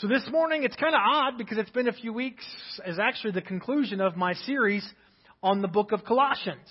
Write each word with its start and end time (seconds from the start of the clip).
So 0.00 0.06
this 0.06 0.26
morning, 0.30 0.62
it's 0.62 0.76
kind 0.76 0.94
of 0.94 1.00
odd 1.04 1.36
because 1.36 1.58
it's 1.58 1.68
been 1.68 1.86
a 1.86 1.92
few 1.92 2.14
weeks, 2.14 2.42
as 2.86 2.98
actually 2.98 3.32
the 3.32 3.42
conclusion 3.42 4.00
of 4.00 4.16
my 4.16 4.32
series 4.32 4.82
on 5.42 5.60
the 5.60 5.68
book 5.68 5.92
of 5.92 6.06
Colossians. 6.06 6.66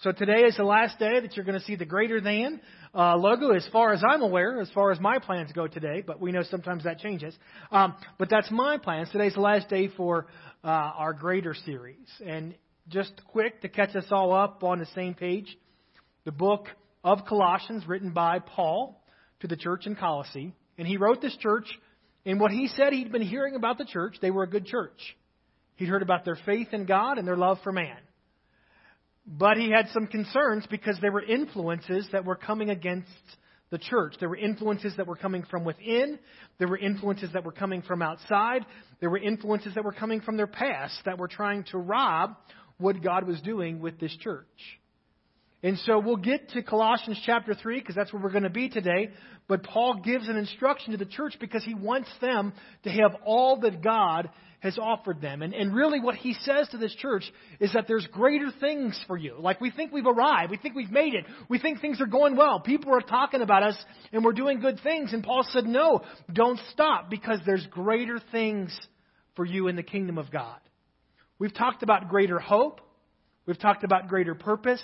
So 0.00 0.10
today 0.10 0.40
is 0.42 0.56
the 0.56 0.64
last 0.64 0.98
day 0.98 1.20
that 1.20 1.36
you're 1.36 1.44
going 1.44 1.60
to 1.60 1.64
see 1.64 1.76
the 1.76 1.84
greater 1.84 2.20
than 2.20 2.60
uh, 2.92 3.16
logo, 3.18 3.50
as 3.52 3.64
far 3.72 3.92
as 3.92 4.02
I'm 4.04 4.22
aware, 4.22 4.60
as 4.60 4.68
far 4.70 4.90
as 4.90 4.98
my 4.98 5.20
plans 5.20 5.52
go 5.52 5.68
today, 5.68 6.02
but 6.04 6.20
we 6.20 6.32
know 6.32 6.42
sometimes 6.42 6.82
that 6.82 6.98
changes. 6.98 7.38
Um, 7.70 7.94
but 8.18 8.28
that's 8.28 8.50
my 8.50 8.78
plans. 8.78 9.10
Today's 9.12 9.34
the 9.34 9.42
last 9.42 9.68
day 9.68 9.86
for 9.86 10.26
uh, 10.64 10.66
our 10.66 11.12
greater 11.12 11.54
series. 11.54 12.08
And 12.26 12.56
just 12.88 13.12
quick 13.28 13.62
to 13.62 13.68
catch 13.68 13.94
us 13.94 14.06
all 14.10 14.32
up 14.32 14.64
on 14.64 14.80
the 14.80 14.88
same 14.96 15.14
page, 15.14 15.56
the 16.24 16.32
book 16.32 16.66
of 17.04 17.20
Colossians, 17.28 17.86
written 17.86 18.10
by 18.10 18.40
Paul 18.40 19.04
to 19.38 19.46
the 19.46 19.56
church 19.56 19.86
in 19.86 19.94
Colossae. 19.94 20.52
And 20.78 20.88
he 20.88 20.96
wrote 20.96 21.22
this 21.22 21.36
church 21.36 21.66
in 22.24 22.38
what 22.38 22.50
he 22.50 22.68
said 22.68 22.92
he'd 22.92 23.12
been 23.12 23.22
hearing 23.22 23.54
about 23.54 23.78
the 23.78 23.84
church. 23.84 24.16
They 24.20 24.30
were 24.30 24.42
a 24.42 24.50
good 24.50 24.66
church. 24.66 25.16
He'd 25.76 25.88
heard 25.88 26.02
about 26.02 26.24
their 26.24 26.38
faith 26.44 26.68
in 26.72 26.84
God 26.84 27.18
and 27.18 27.26
their 27.26 27.36
love 27.36 27.58
for 27.62 27.72
man. 27.72 27.96
But 29.26 29.56
he 29.56 29.70
had 29.70 29.88
some 29.92 30.06
concerns 30.06 30.66
because 30.70 30.98
there 31.00 31.12
were 31.12 31.22
influences 31.22 32.08
that 32.12 32.24
were 32.24 32.36
coming 32.36 32.70
against 32.70 33.08
the 33.70 33.78
church. 33.78 34.14
There 34.18 34.28
were 34.28 34.36
influences 34.36 34.94
that 34.96 35.06
were 35.06 35.16
coming 35.16 35.44
from 35.48 35.64
within. 35.64 36.18
There 36.58 36.68
were 36.68 36.78
influences 36.78 37.30
that 37.32 37.44
were 37.44 37.52
coming 37.52 37.82
from 37.82 38.02
outside. 38.02 38.66
There 38.98 39.10
were 39.10 39.18
influences 39.18 39.74
that 39.74 39.84
were 39.84 39.92
coming 39.92 40.20
from 40.20 40.36
their 40.36 40.46
past 40.46 40.94
that 41.04 41.18
were 41.18 41.28
trying 41.28 41.64
to 41.70 41.78
rob 41.78 42.36
what 42.78 43.02
God 43.02 43.26
was 43.26 43.40
doing 43.42 43.80
with 43.80 44.00
this 44.00 44.14
church. 44.20 44.79
And 45.62 45.78
so 45.80 45.98
we'll 45.98 46.16
get 46.16 46.50
to 46.50 46.62
Colossians 46.62 47.20
chapter 47.26 47.54
3 47.54 47.80
because 47.80 47.94
that's 47.94 48.12
where 48.12 48.22
we're 48.22 48.30
going 48.30 48.44
to 48.44 48.50
be 48.50 48.68
today. 48.68 49.10
But 49.46 49.62
Paul 49.62 50.00
gives 50.02 50.28
an 50.28 50.36
instruction 50.36 50.92
to 50.92 50.96
the 50.96 51.04
church 51.04 51.36
because 51.38 51.64
he 51.64 51.74
wants 51.74 52.08
them 52.20 52.52
to 52.84 52.90
have 52.90 53.16
all 53.24 53.60
that 53.60 53.82
God 53.82 54.30
has 54.60 54.78
offered 54.78 55.20
them. 55.20 55.42
And, 55.42 55.54
and 55.54 55.74
really 55.74 56.00
what 56.00 56.14
he 56.14 56.34
says 56.34 56.68
to 56.68 56.78
this 56.78 56.94
church 56.94 57.24
is 57.58 57.72
that 57.72 57.86
there's 57.88 58.06
greater 58.06 58.50
things 58.60 58.98
for 59.06 59.16
you. 59.16 59.36
Like 59.38 59.60
we 59.60 59.70
think 59.70 59.92
we've 59.92 60.06
arrived. 60.06 60.50
We 60.50 60.58
think 60.58 60.74
we've 60.74 60.90
made 60.90 61.14
it. 61.14 61.24
We 61.48 61.58
think 61.58 61.80
things 61.80 62.00
are 62.00 62.06
going 62.06 62.36
well. 62.36 62.60
People 62.60 62.94
are 62.94 63.00
talking 63.00 63.40
about 63.42 63.62
us 63.62 63.76
and 64.12 64.24
we're 64.24 64.32
doing 64.32 64.60
good 64.60 64.80
things. 64.82 65.12
And 65.12 65.24
Paul 65.24 65.46
said, 65.50 65.64
no, 65.64 66.02
don't 66.32 66.60
stop 66.72 67.10
because 67.10 67.40
there's 67.44 67.66
greater 67.70 68.20
things 68.32 68.78
for 69.34 69.44
you 69.44 69.68
in 69.68 69.76
the 69.76 69.82
kingdom 69.82 70.18
of 70.18 70.30
God. 70.30 70.58
We've 71.38 71.54
talked 71.54 71.82
about 71.82 72.08
greater 72.08 72.38
hope. 72.38 72.80
We've 73.46 73.58
talked 73.58 73.82
about 73.82 74.08
greater 74.08 74.34
purpose. 74.34 74.82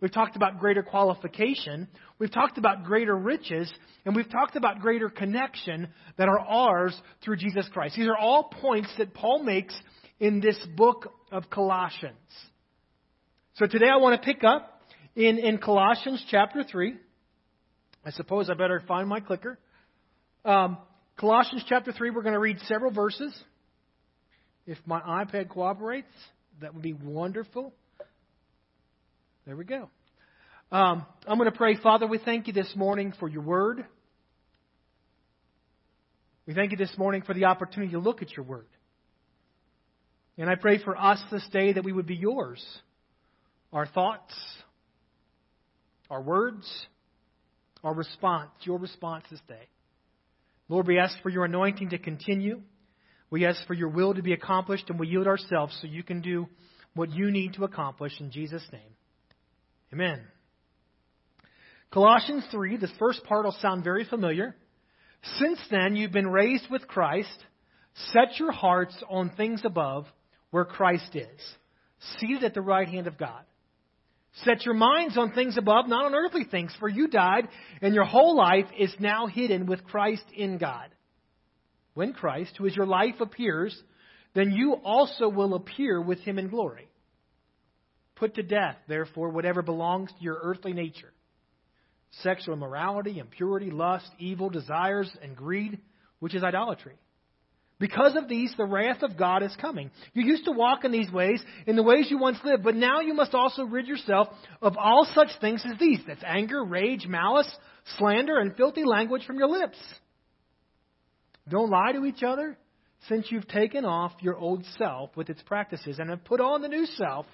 We've 0.00 0.12
talked 0.12 0.36
about 0.36 0.60
greater 0.60 0.82
qualification. 0.82 1.88
We've 2.18 2.32
talked 2.32 2.58
about 2.58 2.84
greater 2.84 3.16
riches. 3.16 3.72
And 4.04 4.14
we've 4.14 4.30
talked 4.30 4.56
about 4.56 4.80
greater 4.80 5.08
connection 5.08 5.88
that 6.18 6.28
are 6.28 6.38
ours 6.38 6.98
through 7.24 7.36
Jesus 7.36 7.68
Christ. 7.72 7.96
These 7.96 8.08
are 8.08 8.16
all 8.16 8.44
points 8.44 8.90
that 8.98 9.14
Paul 9.14 9.42
makes 9.42 9.74
in 10.20 10.40
this 10.40 10.58
book 10.76 11.12
of 11.32 11.48
Colossians. 11.50 12.16
So 13.54 13.66
today 13.66 13.88
I 13.88 13.96
want 13.96 14.20
to 14.20 14.26
pick 14.26 14.44
up 14.44 14.82
in, 15.14 15.38
in 15.38 15.58
Colossians 15.58 16.24
chapter 16.30 16.62
3. 16.62 16.94
I 18.04 18.10
suppose 18.10 18.50
I 18.50 18.54
better 18.54 18.82
find 18.86 19.08
my 19.08 19.20
clicker. 19.20 19.58
Um, 20.44 20.78
Colossians 21.18 21.64
chapter 21.66 21.90
3, 21.90 22.10
we're 22.10 22.22
going 22.22 22.34
to 22.34 22.38
read 22.38 22.58
several 22.66 22.92
verses. 22.92 23.34
If 24.66 24.78
my 24.84 25.00
iPad 25.00 25.48
cooperates, 25.48 26.12
that 26.60 26.74
would 26.74 26.82
be 26.82 26.92
wonderful. 26.92 27.72
There 29.46 29.54
we 29.54 29.64
go. 29.64 29.88
Um, 30.72 31.06
I'm 31.24 31.38
going 31.38 31.48
to 31.48 31.56
pray, 31.56 31.76
Father, 31.80 32.08
we 32.08 32.18
thank 32.18 32.48
you 32.48 32.52
this 32.52 32.72
morning 32.74 33.14
for 33.20 33.28
your 33.28 33.42
word. 33.42 33.86
We 36.46 36.54
thank 36.54 36.72
you 36.72 36.76
this 36.76 36.92
morning 36.98 37.22
for 37.22 37.32
the 37.32 37.44
opportunity 37.44 37.92
to 37.92 38.00
look 38.00 38.22
at 38.22 38.36
your 38.36 38.44
word. 38.44 38.66
And 40.36 40.50
I 40.50 40.56
pray 40.56 40.82
for 40.82 40.96
us 40.96 41.22
this 41.30 41.46
day 41.52 41.74
that 41.74 41.84
we 41.84 41.92
would 41.92 42.06
be 42.06 42.16
yours. 42.16 42.64
Our 43.72 43.86
thoughts, 43.86 44.34
our 46.10 46.20
words, 46.20 46.68
our 47.84 47.94
response, 47.94 48.50
your 48.62 48.78
response 48.78 49.26
this 49.30 49.40
day. 49.46 49.68
Lord, 50.68 50.88
we 50.88 50.98
ask 50.98 51.16
for 51.22 51.30
your 51.30 51.44
anointing 51.44 51.90
to 51.90 51.98
continue. 51.98 52.62
We 53.30 53.46
ask 53.46 53.64
for 53.68 53.74
your 53.74 53.90
will 53.90 54.12
to 54.14 54.22
be 54.22 54.32
accomplished, 54.32 54.90
and 54.90 54.98
we 54.98 55.06
yield 55.06 55.28
ourselves 55.28 55.78
so 55.80 55.86
you 55.86 56.02
can 56.02 56.20
do 56.20 56.48
what 56.96 57.12
you 57.12 57.30
need 57.30 57.54
to 57.54 57.64
accomplish 57.64 58.12
in 58.18 58.32
Jesus' 58.32 58.66
name. 58.72 58.96
Amen. 59.92 60.20
Colossians 61.92 62.44
3, 62.50 62.76
this 62.76 62.92
first 62.98 63.24
part 63.24 63.44
will 63.44 63.56
sound 63.60 63.84
very 63.84 64.04
familiar. 64.04 64.54
Since 65.38 65.60
then, 65.70 65.96
you've 65.96 66.12
been 66.12 66.26
raised 66.26 66.70
with 66.70 66.86
Christ. 66.86 67.38
Set 68.12 68.38
your 68.38 68.52
hearts 68.52 68.94
on 69.08 69.30
things 69.30 69.62
above 69.64 70.06
where 70.50 70.64
Christ 70.64 71.14
is, 71.14 71.40
seated 72.18 72.44
at 72.44 72.54
the 72.54 72.60
right 72.60 72.88
hand 72.88 73.06
of 73.06 73.18
God. 73.18 73.42
Set 74.44 74.66
your 74.66 74.74
minds 74.74 75.16
on 75.16 75.32
things 75.32 75.56
above, 75.56 75.88
not 75.88 76.04
on 76.04 76.14
earthly 76.14 76.44
things, 76.44 76.74
for 76.78 76.88
you 76.88 77.08
died, 77.08 77.48
and 77.80 77.94
your 77.94 78.04
whole 78.04 78.36
life 78.36 78.66
is 78.78 78.94
now 78.98 79.26
hidden 79.26 79.64
with 79.64 79.84
Christ 79.84 80.24
in 80.36 80.58
God. 80.58 80.90
When 81.94 82.12
Christ, 82.12 82.52
who 82.58 82.66
is 82.66 82.76
your 82.76 82.84
life, 82.84 83.20
appears, 83.20 83.74
then 84.34 84.52
you 84.52 84.74
also 84.84 85.30
will 85.30 85.54
appear 85.54 86.00
with 86.00 86.18
him 86.20 86.38
in 86.38 86.48
glory. 86.48 86.90
Put 88.16 88.34
to 88.36 88.42
death, 88.42 88.76
therefore, 88.88 89.30
whatever 89.30 89.62
belongs 89.62 90.10
to 90.10 90.24
your 90.24 90.38
earthly 90.42 90.72
nature 90.72 91.12
sexual 92.22 92.54
immorality, 92.54 93.18
impurity, 93.18 93.70
lust, 93.70 94.08
evil 94.18 94.48
desires, 94.48 95.10
and 95.22 95.36
greed, 95.36 95.78
which 96.18 96.34
is 96.34 96.42
idolatry. 96.42 96.94
Because 97.78 98.16
of 98.16 98.26
these, 98.26 98.54
the 98.56 98.64
wrath 98.64 99.02
of 99.02 99.18
God 99.18 99.42
is 99.42 99.54
coming. 99.60 99.90
You 100.14 100.24
used 100.24 100.46
to 100.46 100.52
walk 100.52 100.84
in 100.84 100.92
these 100.92 101.10
ways, 101.10 101.42
in 101.66 101.76
the 101.76 101.82
ways 101.82 102.06
you 102.08 102.16
once 102.16 102.38
lived, 102.42 102.62
but 102.62 102.74
now 102.74 103.00
you 103.00 103.12
must 103.12 103.34
also 103.34 103.64
rid 103.64 103.86
yourself 103.86 104.28
of 104.62 104.78
all 104.78 105.06
such 105.14 105.28
things 105.42 105.62
as 105.66 105.78
these 105.78 106.00
that's 106.06 106.22
anger, 106.24 106.64
rage, 106.64 107.06
malice, 107.06 107.50
slander, 107.98 108.38
and 108.38 108.56
filthy 108.56 108.84
language 108.84 109.26
from 109.26 109.36
your 109.36 109.48
lips. 109.48 109.76
Don't 111.48 111.70
lie 111.70 111.92
to 111.92 112.06
each 112.06 112.22
other, 112.22 112.56
since 113.08 113.26
you've 113.30 113.48
taken 113.48 113.84
off 113.84 114.12
your 114.20 114.36
old 114.36 114.64
self 114.78 115.14
with 115.14 115.28
its 115.28 115.42
practices 115.42 115.98
and 115.98 116.08
have 116.08 116.24
put 116.24 116.40
on 116.40 116.62
the 116.62 116.68
new 116.68 116.86
self 116.86 117.26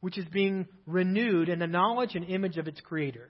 which 0.00 0.18
is 0.18 0.24
being 0.26 0.66
renewed 0.86 1.48
in 1.48 1.58
the 1.58 1.66
knowledge 1.66 2.14
and 2.14 2.24
image 2.24 2.56
of 2.56 2.68
its 2.68 2.80
Creator. 2.80 3.28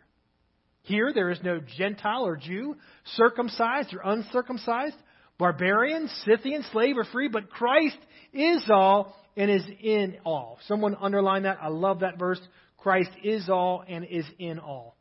Here 0.83 1.13
there 1.13 1.31
is 1.31 1.43
no 1.43 1.61
Gentile 1.77 2.27
or 2.27 2.37
Jew, 2.37 2.77
circumcised 3.17 3.95
or 3.95 4.01
uncircumcised, 4.03 4.97
barbarian, 5.39 6.09
Scythian, 6.25 6.65
slave 6.73 6.97
or 6.97 7.05
free, 7.05 7.29
but 7.29 7.51
Christ 7.51 7.99
is 8.33 8.65
all 8.71 9.17
and 9.37 9.51
is 9.51 9.65
in 9.83 10.19
all. 10.25 10.59
Someone 10.67 10.97
underline 11.01 11.43
that. 11.43 11.59
I 11.61 11.69
love 11.69 12.01
that 12.01 12.19
verse. 12.19 12.41
Christ 12.79 13.11
is 13.23 13.49
all 13.49 13.85
and 13.87 14.05
is 14.05 14.25
in 14.39 14.59
all. 14.59 14.97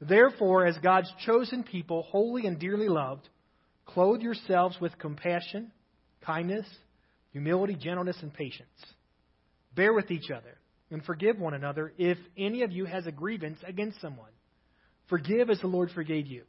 Therefore, 0.00 0.66
as 0.66 0.76
God's 0.78 1.10
chosen 1.24 1.62
people, 1.62 2.02
holy 2.02 2.46
and 2.46 2.58
dearly 2.58 2.88
loved, 2.88 3.28
clothe 3.86 4.20
yourselves 4.20 4.76
with 4.80 4.98
compassion, 4.98 5.70
kindness, 6.24 6.66
humility, 7.30 7.74
gentleness, 7.74 8.16
and 8.20 8.34
patience. 8.34 8.68
Bear 9.74 9.92
with 9.94 10.10
each 10.10 10.30
other 10.30 10.58
and 10.92 11.04
forgive 11.04 11.38
one 11.38 11.54
another 11.54 11.92
if 11.98 12.18
any 12.36 12.62
of 12.62 12.72
you 12.72 12.84
has 12.84 13.06
a 13.06 13.12
grievance 13.12 13.58
against 13.66 14.00
someone. 14.00 14.30
Forgive 15.08 15.50
as 15.50 15.60
the 15.60 15.66
Lord 15.66 15.90
forgave 15.90 16.26
you. 16.26 16.44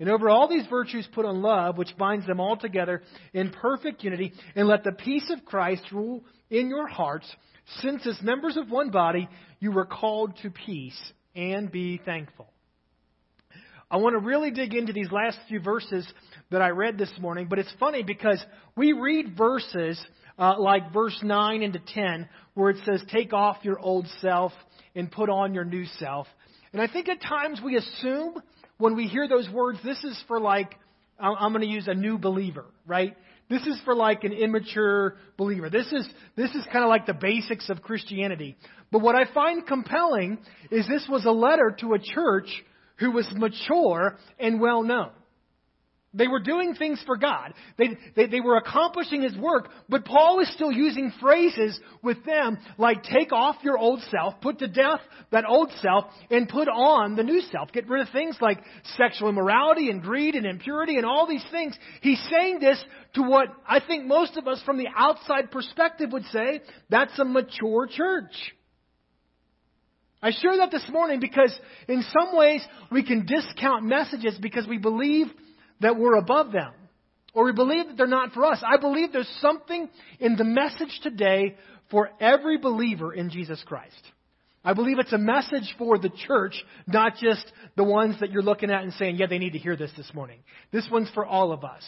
And 0.00 0.08
over 0.08 0.28
all 0.28 0.48
these 0.48 0.66
virtues 0.68 1.08
put 1.14 1.24
on 1.24 1.40
love, 1.40 1.78
which 1.78 1.96
binds 1.96 2.26
them 2.26 2.40
all 2.40 2.56
together 2.56 3.02
in 3.32 3.50
perfect 3.50 4.02
unity, 4.02 4.32
and 4.56 4.66
let 4.66 4.82
the 4.82 4.92
peace 4.92 5.30
of 5.30 5.44
Christ 5.44 5.82
rule 5.92 6.24
in 6.50 6.68
your 6.68 6.88
hearts, 6.88 7.30
since 7.80 8.06
as 8.06 8.20
members 8.20 8.56
of 8.56 8.70
one 8.70 8.90
body 8.90 9.28
you 9.60 9.70
were 9.70 9.86
called 9.86 10.36
to 10.42 10.50
peace, 10.50 11.00
and 11.36 11.70
be 11.70 12.00
thankful. 12.04 12.48
I 13.90 13.98
want 13.98 14.14
to 14.14 14.26
really 14.26 14.50
dig 14.50 14.74
into 14.74 14.92
these 14.92 15.12
last 15.12 15.38
few 15.48 15.60
verses 15.60 16.06
that 16.50 16.60
I 16.60 16.70
read 16.70 16.98
this 16.98 17.12
morning, 17.20 17.46
but 17.48 17.60
it's 17.60 17.72
funny 17.78 18.02
because 18.02 18.44
we 18.76 18.92
read 18.92 19.36
verses 19.36 20.04
uh, 20.38 20.58
like 20.58 20.92
verse 20.92 21.18
9 21.22 21.62
into 21.62 21.78
10, 21.78 22.28
where 22.54 22.70
it 22.70 22.78
says, 22.84 23.02
Take 23.12 23.32
off 23.32 23.58
your 23.62 23.78
old 23.78 24.06
self 24.20 24.52
and 24.94 25.10
put 25.10 25.28
on 25.28 25.54
your 25.54 25.64
new 25.64 25.84
self. 25.98 26.26
And 26.72 26.80
I 26.80 26.88
think 26.88 27.08
at 27.08 27.20
times 27.20 27.60
we 27.64 27.76
assume 27.76 28.34
when 28.78 28.96
we 28.96 29.06
hear 29.06 29.28
those 29.28 29.48
words, 29.48 29.78
this 29.84 30.02
is 30.02 30.22
for 30.26 30.40
like, 30.40 30.74
I'm 31.18 31.52
going 31.52 31.64
to 31.64 31.72
use 31.72 31.86
a 31.86 31.94
new 31.94 32.18
believer, 32.18 32.64
right? 32.86 33.16
This 33.48 33.62
is 33.66 33.80
for 33.84 33.94
like 33.94 34.24
an 34.24 34.32
immature 34.32 35.16
believer. 35.36 35.70
This 35.70 35.86
is, 35.92 36.08
this 36.36 36.50
is 36.50 36.64
kind 36.72 36.84
of 36.84 36.88
like 36.88 37.06
the 37.06 37.14
basics 37.14 37.68
of 37.70 37.82
Christianity. 37.82 38.56
But 38.90 39.02
what 39.02 39.14
I 39.14 39.32
find 39.32 39.66
compelling 39.66 40.38
is 40.70 40.88
this 40.88 41.06
was 41.08 41.24
a 41.24 41.30
letter 41.30 41.76
to 41.80 41.94
a 41.94 41.98
church 41.98 42.48
who 42.96 43.12
was 43.12 43.28
mature 43.34 44.16
and 44.38 44.60
well 44.60 44.82
known. 44.82 45.10
They 46.14 46.28
were 46.28 46.40
doing 46.40 46.74
things 46.74 47.02
for 47.04 47.16
God. 47.16 47.52
They, 47.76 47.96
they, 48.14 48.26
they, 48.26 48.40
were 48.40 48.56
accomplishing 48.56 49.22
His 49.22 49.36
work, 49.36 49.68
but 49.88 50.04
Paul 50.04 50.40
is 50.40 50.52
still 50.54 50.70
using 50.70 51.12
phrases 51.20 51.78
with 52.02 52.24
them 52.24 52.58
like 52.78 53.02
take 53.02 53.32
off 53.32 53.56
your 53.62 53.76
old 53.76 54.00
self, 54.10 54.40
put 54.40 54.60
to 54.60 54.68
death 54.68 55.00
that 55.32 55.44
old 55.46 55.72
self, 55.82 56.04
and 56.30 56.48
put 56.48 56.68
on 56.68 57.16
the 57.16 57.24
new 57.24 57.40
self. 57.52 57.72
Get 57.72 57.88
rid 57.88 58.06
of 58.06 58.12
things 58.12 58.36
like 58.40 58.58
sexual 58.96 59.28
immorality 59.28 59.90
and 59.90 60.00
greed 60.00 60.36
and 60.36 60.46
impurity 60.46 60.96
and 60.96 61.04
all 61.04 61.26
these 61.26 61.44
things. 61.50 61.76
He's 62.00 62.22
saying 62.30 62.60
this 62.60 62.82
to 63.14 63.22
what 63.22 63.48
I 63.66 63.80
think 63.80 64.06
most 64.06 64.36
of 64.36 64.46
us 64.46 64.62
from 64.64 64.78
the 64.78 64.88
outside 64.96 65.50
perspective 65.50 66.12
would 66.12 66.24
say 66.26 66.60
that's 66.90 67.18
a 67.18 67.24
mature 67.24 67.88
church. 67.88 68.32
I 70.22 70.30
share 70.30 70.56
that 70.56 70.70
this 70.70 70.88
morning 70.88 71.20
because 71.20 71.54
in 71.86 72.02
some 72.18 72.34
ways 72.34 72.64
we 72.90 73.02
can 73.04 73.26
discount 73.26 73.84
messages 73.84 74.38
because 74.40 74.66
we 74.66 74.78
believe 74.78 75.26
that 75.80 75.98
we're 75.98 76.16
above 76.16 76.52
them. 76.52 76.72
Or 77.32 77.44
we 77.44 77.52
believe 77.52 77.88
that 77.88 77.96
they're 77.96 78.06
not 78.06 78.32
for 78.32 78.44
us. 78.44 78.62
I 78.64 78.76
believe 78.76 79.12
there's 79.12 79.38
something 79.40 79.88
in 80.20 80.36
the 80.36 80.44
message 80.44 81.00
today 81.02 81.56
for 81.90 82.10
every 82.20 82.58
believer 82.58 83.12
in 83.12 83.30
Jesus 83.30 83.62
Christ. 83.66 84.00
I 84.64 84.72
believe 84.72 84.98
it's 84.98 85.12
a 85.12 85.18
message 85.18 85.74
for 85.76 85.98
the 85.98 86.10
church, 86.26 86.54
not 86.86 87.16
just 87.20 87.44
the 87.76 87.84
ones 87.84 88.18
that 88.20 88.30
you're 88.30 88.42
looking 88.42 88.70
at 88.70 88.82
and 88.82 88.92
saying, 88.94 89.16
yeah, 89.16 89.26
they 89.26 89.38
need 89.38 89.52
to 89.52 89.58
hear 89.58 89.76
this 89.76 89.90
this 89.96 90.10
morning. 90.14 90.40
This 90.72 90.88
one's 90.90 91.10
for 91.10 91.26
all 91.26 91.52
of 91.52 91.64
us. 91.64 91.82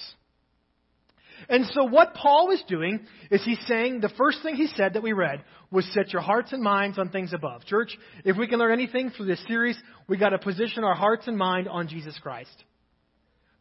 And 1.48 1.66
so 1.66 1.84
what 1.84 2.14
Paul 2.14 2.50
is 2.50 2.62
doing 2.68 3.00
is 3.30 3.44
he's 3.44 3.64
saying 3.66 4.00
the 4.00 4.10
first 4.18 4.42
thing 4.42 4.56
he 4.56 4.66
said 4.66 4.94
that 4.94 5.02
we 5.02 5.12
read 5.12 5.44
was 5.70 5.86
set 5.92 6.12
your 6.12 6.22
hearts 6.22 6.52
and 6.52 6.62
minds 6.62 6.98
on 6.98 7.10
things 7.10 7.32
above. 7.32 7.64
Church, 7.64 7.96
if 8.24 8.36
we 8.36 8.46
can 8.46 8.58
learn 8.58 8.72
anything 8.72 9.10
through 9.10 9.26
this 9.26 9.44
series, 9.46 9.78
we 10.08 10.16
got 10.16 10.30
to 10.30 10.38
position 10.38 10.82
our 10.82 10.94
hearts 10.94 11.28
and 11.28 11.36
mind 11.36 11.68
on 11.68 11.88
Jesus 11.88 12.18
Christ. 12.22 12.64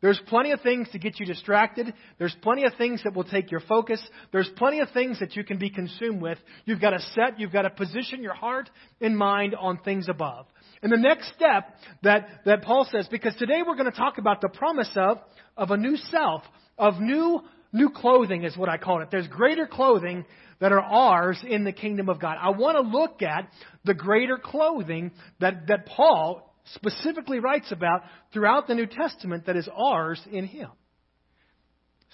There's 0.06 0.22
plenty 0.28 0.52
of 0.52 0.62
things 0.62 0.88
to 0.92 1.00
get 1.00 1.19
you 1.19 1.25
distracted. 1.25 1.92
There's 2.19 2.36
plenty 2.44 2.63
of 2.66 2.75
things 2.78 3.02
that 3.04 3.16
will 3.16 3.24
take 3.24 3.50
your 3.50 3.62
focus. 3.62 4.00
There's 4.31 4.48
plenty 4.56 4.80
of 4.81 4.92
things 4.92 5.19
that 5.19 5.36
you 5.36 5.44
can 5.44 5.57
be 5.57 5.72
consumed 5.72 6.22
with. 6.22 6.38
You've 6.66 6.80
got 6.80 6.92
to 6.92 7.00
set, 7.16 7.40
you've 7.40 7.52
got 7.52 7.63
to 7.63 7.72
position 7.72 8.22
your 8.22 8.36
heart 8.36 8.69
and 9.02 9.18
mind 9.18 9.56
on 9.56 9.80
things 9.80 10.07
above. 10.07 10.46
And 10.84 10.92
the 10.92 10.98
next 10.98 11.34
step 11.36 11.74
that, 12.04 12.28
that 12.46 12.62
Paul 12.62 12.88
says, 12.92 13.07
because 13.10 13.36
today 13.38 13.63
we're 13.66 13.74
going 13.74 13.90
to 13.92 13.98
talk 13.98 14.19
about 14.19 14.42
the 14.42 14.50
promise 14.50 14.92
of, 14.96 15.18
of 15.57 15.72
a 15.72 15.78
new 15.78 15.98
self, 15.98 16.44
of 16.78 17.00
new, 17.00 17.42
new 17.74 17.90
clothing 17.90 18.44
is 18.44 18.56
what 18.56 18.69
I 18.69 18.78
call 18.78 19.02
it. 19.02 19.07
There's 19.10 19.28
greater 19.28 19.66
clothing 19.66 20.24
that 20.60 20.72
are 20.72 20.81
ours 20.81 21.44
in 21.44 21.63
the 21.63 21.74
kingdom 21.74 22.10
of 22.10 22.22
God. 22.22 22.38
I 22.40 22.52
want 22.52 22.78
to 22.78 22.81
look 22.96 23.24
at 23.24 23.50
the 23.86 23.96
greater 23.96 24.38
clothing 24.38 25.13
that, 25.40 25.66
that 25.66 25.88
Paul 25.88 26.54
specifically 26.73 27.39
writes 27.39 27.71
about 27.71 28.01
throughout 28.33 28.67
the 28.67 28.75
New 28.75 28.88
Testament 28.88 29.45
that 29.45 29.56
is 29.56 29.69
ours 29.75 30.21
in 30.31 30.45
Him. 30.45 30.69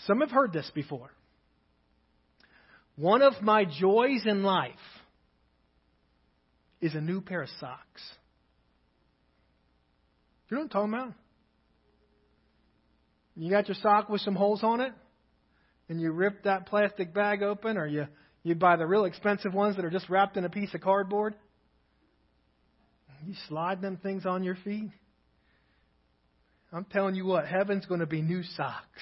Some 0.07 0.21
have 0.21 0.31
heard 0.31 0.53
this 0.53 0.69
before. 0.73 1.11
One 2.95 3.21
of 3.21 3.41
my 3.41 3.65
joys 3.65 4.25
in 4.25 4.43
life 4.43 4.71
is 6.81 6.95
a 6.95 7.01
new 7.01 7.21
pair 7.21 7.43
of 7.43 7.49
socks. 7.59 8.01
You 10.49 10.57
know 10.57 10.63
what 10.63 10.63
I'm 10.63 10.69
talking 10.69 10.93
about? 10.93 11.13
You 13.35 13.49
got 13.49 13.67
your 13.69 13.75
sock 13.81 14.09
with 14.09 14.21
some 14.21 14.35
holes 14.35 14.63
on 14.63 14.81
it, 14.81 14.91
and 15.87 16.01
you 16.01 16.11
rip 16.11 16.43
that 16.43 16.67
plastic 16.67 17.13
bag 17.13 17.41
open, 17.41 17.77
or 17.77 17.87
you, 17.87 18.07
you 18.43 18.55
buy 18.55 18.75
the 18.75 18.85
real 18.85 19.05
expensive 19.05 19.53
ones 19.53 19.77
that 19.77 19.85
are 19.85 19.89
just 19.89 20.09
wrapped 20.09 20.35
in 20.35 20.43
a 20.43 20.49
piece 20.49 20.73
of 20.73 20.81
cardboard. 20.81 21.35
You 23.25 23.33
slide 23.47 23.81
them 23.81 23.97
things 23.97 24.25
on 24.25 24.43
your 24.43 24.55
feet. 24.63 24.89
I'm 26.73 26.85
telling 26.85 27.15
you 27.15 27.25
what, 27.25 27.47
heaven's 27.47 27.85
going 27.85 27.99
to 27.99 28.05
be 28.05 28.21
new 28.21 28.43
socks. 28.43 29.01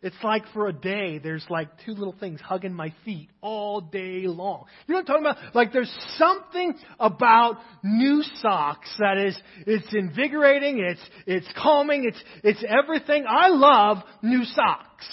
It's 0.00 0.16
like 0.22 0.44
for 0.54 0.68
a 0.68 0.72
day, 0.72 1.18
there's 1.18 1.44
like 1.50 1.68
two 1.84 1.92
little 1.92 2.14
things 2.18 2.40
hugging 2.40 2.72
my 2.72 2.94
feet 3.04 3.28
all 3.40 3.80
day 3.80 4.26
long. 4.26 4.66
You 4.86 4.94
know 4.94 5.00
what 5.00 5.10
I'm 5.10 5.22
talking 5.24 5.26
about? 5.26 5.54
Like 5.56 5.72
there's 5.72 5.92
something 6.16 6.74
about 7.00 7.56
new 7.82 8.22
socks 8.40 8.88
that 9.00 9.18
is, 9.18 9.36
it's 9.66 9.92
invigorating, 9.92 10.78
it's, 10.78 11.00
it's 11.26 11.48
calming, 11.60 12.04
it's, 12.04 12.22
it's 12.44 12.64
everything. 12.68 13.24
I 13.28 13.48
love 13.48 13.98
new 14.22 14.44
socks. 14.44 15.06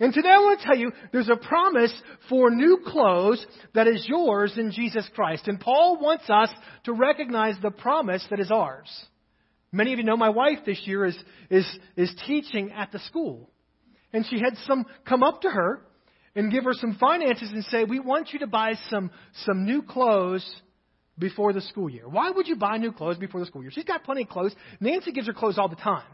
And 0.00 0.14
today 0.14 0.30
I 0.30 0.38
want 0.38 0.60
to 0.60 0.66
tell 0.66 0.78
you 0.78 0.92
there's 1.12 1.28
a 1.28 1.36
promise 1.36 1.92
for 2.30 2.50
new 2.50 2.78
clothes 2.86 3.46
that 3.74 3.86
is 3.86 4.06
yours 4.08 4.54
in 4.56 4.72
Jesus 4.72 5.06
Christ. 5.14 5.46
And 5.46 5.60
Paul 5.60 6.00
wants 6.00 6.24
us 6.30 6.48
to 6.84 6.94
recognize 6.94 7.56
the 7.60 7.70
promise 7.70 8.26
that 8.30 8.40
is 8.40 8.50
ours. 8.50 8.88
Many 9.72 9.92
of 9.92 9.98
you 9.98 10.04
know 10.04 10.16
my 10.16 10.30
wife 10.30 10.60
this 10.64 10.80
year 10.86 11.04
is, 11.04 11.18
is, 11.50 11.66
is 11.96 12.12
teaching 12.26 12.72
at 12.72 12.90
the 12.92 12.98
school. 13.00 13.50
And 14.12 14.24
she 14.26 14.40
had 14.40 14.56
some 14.66 14.86
come 15.06 15.22
up 15.22 15.42
to 15.42 15.50
her 15.50 15.82
and 16.34 16.50
give 16.50 16.64
her 16.64 16.72
some 16.72 16.96
finances 16.98 17.50
and 17.52 17.62
say, 17.64 17.84
We 17.84 18.00
want 18.00 18.32
you 18.32 18.40
to 18.40 18.46
buy 18.46 18.72
some, 18.88 19.10
some 19.44 19.66
new 19.66 19.82
clothes 19.82 20.48
before 21.18 21.52
the 21.52 21.60
school 21.60 21.90
year. 21.90 22.08
Why 22.08 22.30
would 22.30 22.48
you 22.48 22.56
buy 22.56 22.78
new 22.78 22.92
clothes 22.92 23.18
before 23.18 23.40
the 23.40 23.46
school 23.46 23.62
year? 23.62 23.70
She's 23.70 23.84
got 23.84 24.04
plenty 24.04 24.22
of 24.22 24.28
clothes. 24.28 24.54
Nancy 24.80 25.12
gives 25.12 25.26
her 25.26 25.34
clothes 25.34 25.58
all 25.58 25.68
the 25.68 25.76
time. 25.76 26.04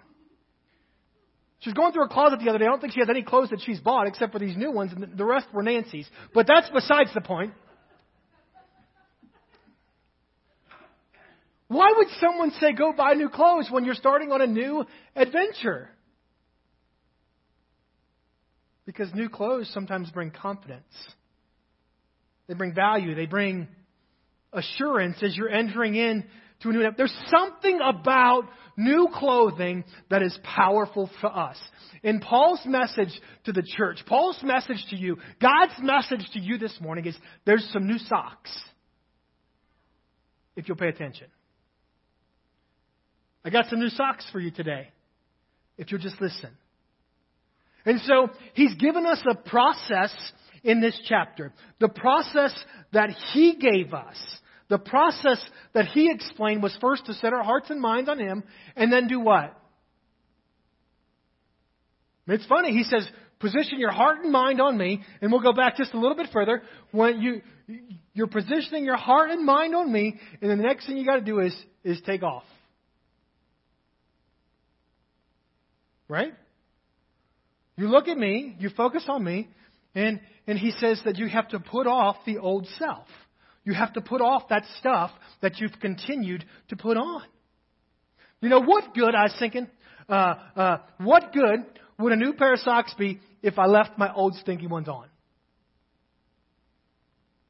She's 1.60 1.72
going 1.72 1.92
through 1.92 2.02
her 2.02 2.08
closet 2.08 2.40
the 2.40 2.50
other 2.50 2.58
day. 2.58 2.66
I 2.66 2.68
don't 2.68 2.80
think 2.80 2.92
she 2.92 3.00
has 3.00 3.08
any 3.08 3.22
clothes 3.22 3.50
that 3.50 3.60
she's 3.64 3.80
bought 3.80 4.06
except 4.06 4.32
for 4.32 4.38
these 4.38 4.56
new 4.56 4.70
ones, 4.70 4.92
and 4.92 5.16
the 5.16 5.24
rest 5.24 5.46
were 5.52 5.62
Nancy's. 5.62 6.08
But 6.34 6.46
that's 6.46 6.68
besides 6.70 7.10
the 7.14 7.20
point. 7.22 7.52
Why 11.68 11.92
would 11.96 12.08
someone 12.20 12.52
say 12.60 12.72
go 12.72 12.92
buy 12.92 13.14
new 13.14 13.28
clothes 13.28 13.68
when 13.70 13.84
you're 13.84 13.94
starting 13.94 14.30
on 14.30 14.40
a 14.40 14.46
new 14.46 14.84
adventure? 15.16 15.90
Because 18.84 19.12
new 19.14 19.28
clothes 19.28 19.68
sometimes 19.74 20.08
bring 20.10 20.30
confidence. 20.30 20.84
They 22.46 22.54
bring 22.54 22.72
value. 22.72 23.16
They 23.16 23.26
bring 23.26 23.66
assurance 24.52 25.16
as 25.22 25.36
you're 25.36 25.48
entering 25.48 25.96
in 25.96 26.24
to 26.60 26.70
a 26.70 26.72
new. 26.72 26.90
There's 26.96 27.16
something 27.28 27.80
about 27.82 28.44
new 28.76 29.08
clothing 29.12 29.84
that 30.10 30.22
is 30.22 30.38
powerful 30.42 31.10
for 31.20 31.34
us. 31.34 31.56
In 32.02 32.20
Paul's 32.20 32.60
message 32.66 33.20
to 33.44 33.52
the 33.52 33.62
church, 33.76 33.98
Paul's 34.06 34.38
message 34.42 34.84
to 34.90 34.96
you, 34.96 35.16
God's 35.40 35.74
message 35.80 36.28
to 36.32 36.40
you 36.40 36.58
this 36.58 36.76
morning 36.80 37.06
is 37.06 37.16
there's 37.44 37.68
some 37.72 37.86
new 37.86 37.98
socks. 37.98 38.50
If 40.56 40.68
you'll 40.68 40.76
pay 40.76 40.88
attention. 40.88 41.26
I 43.44 43.50
got 43.50 43.66
some 43.68 43.78
new 43.78 43.90
socks 43.90 44.26
for 44.32 44.40
you 44.40 44.50
today. 44.50 44.88
If 45.78 45.92
you'll 45.92 46.00
just 46.00 46.20
listen. 46.20 46.50
And 47.84 48.00
so 48.00 48.30
he's 48.54 48.74
given 48.74 49.06
us 49.06 49.22
a 49.30 49.36
process 49.36 50.12
in 50.64 50.80
this 50.80 50.98
chapter. 51.08 51.52
The 51.78 51.88
process 51.88 52.52
that 52.92 53.10
he 53.32 53.56
gave 53.56 53.94
us 53.94 54.16
the 54.68 54.78
process 54.78 55.44
that 55.74 55.86
he 55.86 56.10
explained 56.10 56.62
was 56.62 56.76
first 56.80 57.06
to 57.06 57.14
set 57.14 57.32
our 57.32 57.42
hearts 57.42 57.70
and 57.70 57.80
minds 57.80 58.08
on 58.08 58.18
him, 58.18 58.42
and 58.74 58.92
then 58.92 59.06
do 59.06 59.20
what? 59.20 59.56
It's 62.26 62.46
funny. 62.46 62.72
He 62.72 62.82
says, 62.82 63.08
position 63.38 63.78
your 63.78 63.92
heart 63.92 64.18
and 64.22 64.32
mind 64.32 64.60
on 64.60 64.76
me, 64.76 65.02
and 65.20 65.30
we'll 65.30 65.42
go 65.42 65.52
back 65.52 65.76
just 65.76 65.94
a 65.94 65.98
little 65.98 66.16
bit 66.16 66.28
further. 66.32 66.62
When 66.90 67.20
you 67.20 67.42
you're 68.14 68.28
positioning 68.28 68.84
your 68.84 68.96
heart 68.96 69.30
and 69.30 69.44
mind 69.44 69.74
on 69.74 69.90
me, 69.92 70.18
and 70.40 70.50
the 70.50 70.56
next 70.56 70.86
thing 70.86 70.96
you 70.96 71.04
got 71.06 71.16
to 71.16 71.20
do 71.22 71.40
is 71.40 71.54
is 71.84 72.00
take 72.06 72.22
off. 72.22 72.44
Right? 76.08 76.32
You 77.76 77.88
look 77.88 78.08
at 78.08 78.16
me, 78.16 78.56
you 78.58 78.70
focus 78.70 79.04
on 79.08 79.22
me, 79.22 79.48
and 79.94 80.20
and 80.46 80.58
he 80.58 80.70
says 80.72 81.00
that 81.04 81.18
you 81.18 81.28
have 81.28 81.48
to 81.48 81.60
put 81.60 81.86
off 81.86 82.16
the 82.24 82.38
old 82.38 82.66
self. 82.78 83.06
You 83.66 83.74
have 83.74 83.92
to 83.94 84.00
put 84.00 84.20
off 84.20 84.48
that 84.48 84.62
stuff 84.78 85.10
that 85.42 85.58
you've 85.58 85.78
continued 85.80 86.44
to 86.68 86.76
put 86.76 86.96
on. 86.96 87.22
You 88.40 88.48
know, 88.48 88.62
what 88.62 88.94
good, 88.94 89.12
I 89.12 89.24
was 89.24 89.34
thinking, 89.40 89.66
uh, 90.08 90.34
uh, 90.54 90.76
what 90.98 91.32
good 91.32 91.66
would 91.98 92.12
a 92.12 92.16
new 92.16 92.32
pair 92.32 92.52
of 92.52 92.60
socks 92.60 92.94
be 92.96 93.20
if 93.42 93.58
I 93.58 93.66
left 93.66 93.98
my 93.98 94.12
old 94.14 94.34
stinky 94.36 94.68
ones 94.68 94.88
on? 94.88 95.08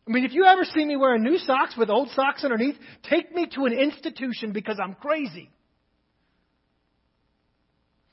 I 0.09 0.13
mean, 0.13 0.25
if 0.25 0.33
you 0.33 0.45
ever 0.45 0.65
see 0.65 0.87
me 0.87 0.97
wearing 0.97 1.23
new 1.23 1.37
socks 1.37 1.77
with 1.77 1.91
old 1.91 2.09
socks 2.11 2.45
underneath, 2.45 2.77
take 3.11 3.35
me 3.35 3.47
to 3.55 3.67
an 3.67 3.75
institution 3.75 4.53
because 4.53 4.79
I'm 4.83 4.95
crazy. 4.95 5.51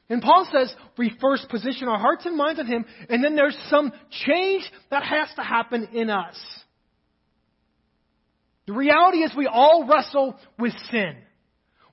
And 0.10 0.22
Paul 0.22 0.46
says 0.52 0.76
we 0.98 1.16
first 1.22 1.48
position 1.48 1.88
our 1.88 2.00
hearts 2.00 2.26
and 2.26 2.36
minds 2.36 2.60
on 2.60 2.66
Him, 2.66 2.84
and 3.10 3.24
then 3.24 3.36
there's 3.36 3.58
some 3.70 3.94
change 4.26 4.70
that 4.92 5.04
has 5.04 5.30
to 5.38 5.42
happen 5.42 5.88
in 5.94 6.10
us. 6.10 6.36
The 8.66 8.74
reality 8.74 9.20
is 9.20 9.32
we 9.36 9.48
all 9.48 9.88
wrestle 9.88 10.38
with 10.58 10.74
sin. 10.90 11.16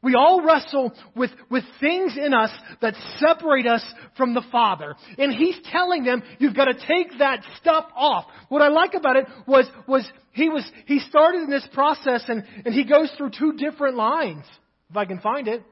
We 0.02 0.14
all 0.14 0.42
wrestle 0.42 0.94
with, 1.14 1.30
with 1.50 1.64
things 1.78 2.16
in 2.16 2.32
us 2.32 2.50
that 2.80 2.94
separate 3.18 3.66
us 3.66 3.84
from 4.16 4.32
the 4.32 4.42
Father. 4.50 4.94
And 5.18 5.32
He's 5.32 5.58
telling 5.70 6.04
them, 6.04 6.22
you've 6.38 6.56
got 6.56 6.66
to 6.66 6.74
take 6.74 7.18
that 7.18 7.44
stuff 7.60 7.84
off. 7.94 8.24
What 8.48 8.62
I 8.62 8.68
like 8.68 8.94
about 8.94 9.16
it 9.16 9.26
was, 9.46 9.66
was 9.86 10.10
he 10.32 10.48
was, 10.48 10.64
he 10.86 11.00
started 11.00 11.42
in 11.42 11.50
this 11.50 11.68
process 11.74 12.24
and, 12.28 12.44
and 12.64 12.72
he 12.72 12.84
goes 12.84 13.10
through 13.18 13.32
two 13.38 13.54
different 13.58 13.96
lines, 13.96 14.44
if 14.88 14.96
I 14.96 15.04
can 15.04 15.18
find 15.20 15.48
it. 15.48 15.62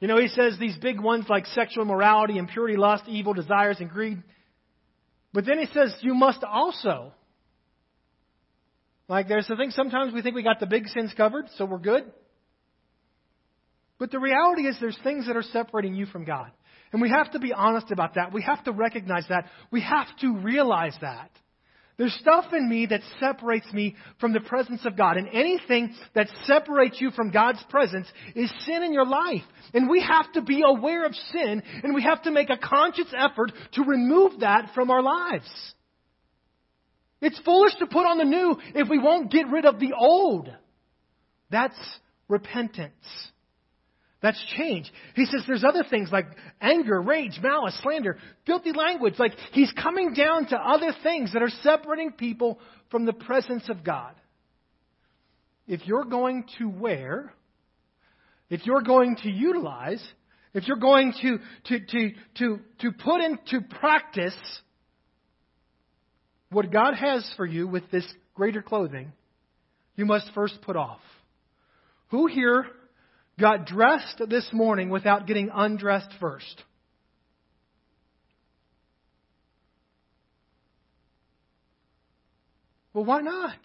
You 0.00 0.08
know, 0.08 0.18
he 0.18 0.28
says 0.28 0.58
these 0.58 0.76
big 0.76 1.00
ones 1.00 1.24
like 1.30 1.46
sexual 1.46 1.84
immorality, 1.84 2.36
impurity, 2.36 2.76
lust, 2.76 3.04
evil 3.06 3.32
desires, 3.32 3.78
and 3.80 3.88
greed. 3.88 4.22
But 5.32 5.46
then 5.46 5.58
he 5.58 5.66
says, 5.72 5.94
you 6.02 6.14
must 6.14 6.44
also. 6.44 7.12
Like 9.08 9.28
there's 9.28 9.46
the 9.46 9.56
thing, 9.56 9.70
sometimes 9.70 10.14
we 10.14 10.22
think 10.22 10.34
we 10.34 10.42
got 10.42 10.60
the 10.60 10.66
big 10.66 10.88
sins 10.88 11.12
covered, 11.16 11.46
so 11.56 11.64
we're 11.64 11.78
good. 11.78 12.10
But 13.98 14.10
the 14.10 14.18
reality 14.18 14.62
is 14.66 14.76
there's 14.80 14.98
things 15.04 15.26
that 15.26 15.36
are 15.36 15.42
separating 15.42 15.94
you 15.94 16.06
from 16.06 16.24
God. 16.24 16.50
And 16.92 17.02
we 17.02 17.10
have 17.10 17.32
to 17.32 17.38
be 17.38 17.52
honest 17.52 17.90
about 17.90 18.14
that. 18.14 18.32
We 18.32 18.42
have 18.42 18.62
to 18.64 18.72
recognize 18.72 19.26
that. 19.28 19.46
We 19.70 19.80
have 19.80 20.06
to 20.20 20.36
realize 20.38 20.96
that. 21.00 21.30
There's 21.96 22.14
stuff 22.20 22.46
in 22.52 22.68
me 22.68 22.86
that 22.86 23.02
separates 23.20 23.72
me 23.72 23.94
from 24.18 24.32
the 24.32 24.40
presence 24.40 24.84
of 24.84 24.96
God. 24.96 25.16
And 25.16 25.28
anything 25.28 25.94
that 26.14 26.28
separates 26.44 27.00
you 27.00 27.10
from 27.12 27.30
God's 27.30 27.62
presence 27.70 28.08
is 28.34 28.52
sin 28.66 28.82
in 28.82 28.92
your 28.92 29.06
life. 29.06 29.42
And 29.72 29.88
we 29.88 30.02
have 30.02 30.32
to 30.32 30.42
be 30.42 30.62
aware 30.66 31.06
of 31.06 31.14
sin 31.32 31.62
and 31.82 31.94
we 31.94 32.02
have 32.02 32.22
to 32.22 32.32
make 32.32 32.50
a 32.50 32.58
conscious 32.58 33.12
effort 33.16 33.52
to 33.74 33.84
remove 33.84 34.40
that 34.40 34.72
from 34.74 34.90
our 34.90 35.02
lives. 35.02 35.74
It's 37.20 37.38
foolish 37.40 37.74
to 37.78 37.86
put 37.86 38.06
on 38.06 38.18
the 38.18 38.24
new 38.24 38.56
if 38.74 38.88
we 38.88 38.98
won't 38.98 39.30
get 39.30 39.48
rid 39.48 39.64
of 39.64 39.80
the 39.80 39.92
old. 39.98 40.50
That's 41.50 41.78
repentance. 42.28 42.92
That's 44.24 44.42
change. 44.56 44.90
He 45.14 45.26
says 45.26 45.42
there's 45.46 45.64
other 45.64 45.84
things 45.88 46.08
like 46.10 46.26
anger, 46.58 47.00
rage, 47.00 47.38
malice, 47.42 47.78
slander, 47.82 48.16
filthy 48.46 48.72
language. 48.72 49.14
Like 49.18 49.32
he's 49.52 49.70
coming 49.72 50.14
down 50.14 50.46
to 50.46 50.56
other 50.56 50.94
things 51.02 51.34
that 51.34 51.42
are 51.42 51.50
separating 51.62 52.12
people 52.12 52.58
from 52.90 53.04
the 53.04 53.12
presence 53.12 53.68
of 53.68 53.84
God. 53.84 54.14
If 55.66 55.86
you're 55.86 56.04
going 56.06 56.46
to 56.58 56.68
wear, 56.68 57.34
if 58.48 58.64
you're 58.64 58.82
going 58.82 59.16
to 59.24 59.30
utilize, 59.30 60.02
if 60.54 60.68
you're 60.68 60.78
going 60.78 61.12
to, 61.20 61.38
to, 61.66 61.80
to, 61.86 62.10
to, 62.38 62.60
to 62.80 62.92
put 62.92 63.20
into 63.20 63.60
practice 63.78 64.36
what 66.54 66.70
God 66.70 66.94
has 66.94 67.28
for 67.36 67.44
you 67.44 67.66
with 67.66 67.90
this 67.90 68.06
greater 68.34 68.62
clothing, 68.62 69.12
you 69.96 70.06
must 70.06 70.30
first 70.34 70.60
put 70.62 70.76
off. 70.76 71.00
Who 72.08 72.26
here 72.26 72.66
got 73.38 73.66
dressed 73.66 74.22
this 74.28 74.48
morning 74.52 74.88
without 74.88 75.26
getting 75.26 75.50
undressed 75.52 76.10
first? 76.20 76.62
Well, 82.92 83.04
why 83.04 83.20
not? 83.20 83.58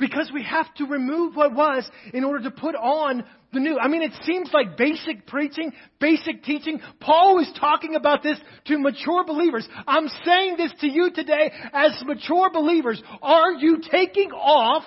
Because 0.00 0.30
we 0.32 0.42
have 0.42 0.72
to 0.76 0.86
remove 0.86 1.36
what 1.36 1.54
was 1.54 1.88
in 2.12 2.24
order 2.24 2.44
to 2.44 2.50
put 2.50 2.74
on 2.74 3.22
the 3.52 3.60
new. 3.60 3.78
I 3.78 3.88
mean, 3.88 4.02
it 4.02 4.12
seems 4.24 4.50
like 4.52 4.76
basic 4.76 5.26
preaching, 5.26 5.72
basic 6.00 6.42
teaching. 6.42 6.80
Paul 6.98 7.36
was 7.36 7.52
talking 7.60 7.94
about 7.94 8.22
this 8.22 8.38
to 8.66 8.78
mature 8.78 9.24
believers. 9.24 9.68
I'm 9.86 10.08
saying 10.24 10.56
this 10.56 10.72
to 10.80 10.88
you 10.88 11.10
today 11.12 11.52
as 11.72 12.02
mature 12.04 12.50
believers. 12.50 13.02
Are 13.20 13.52
you 13.52 13.80
taking 13.90 14.30
off 14.30 14.84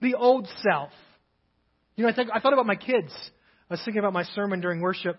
the 0.00 0.14
old 0.14 0.48
self. 0.62 0.90
You 1.96 2.04
know, 2.04 2.10
I, 2.10 2.14
think, 2.14 2.30
I 2.32 2.40
thought 2.40 2.52
about 2.52 2.66
my 2.66 2.76
kids. 2.76 3.12
I 3.70 3.74
was 3.74 3.82
thinking 3.84 3.98
about 3.98 4.12
my 4.12 4.22
sermon 4.22 4.60
during 4.60 4.80
worship. 4.80 5.18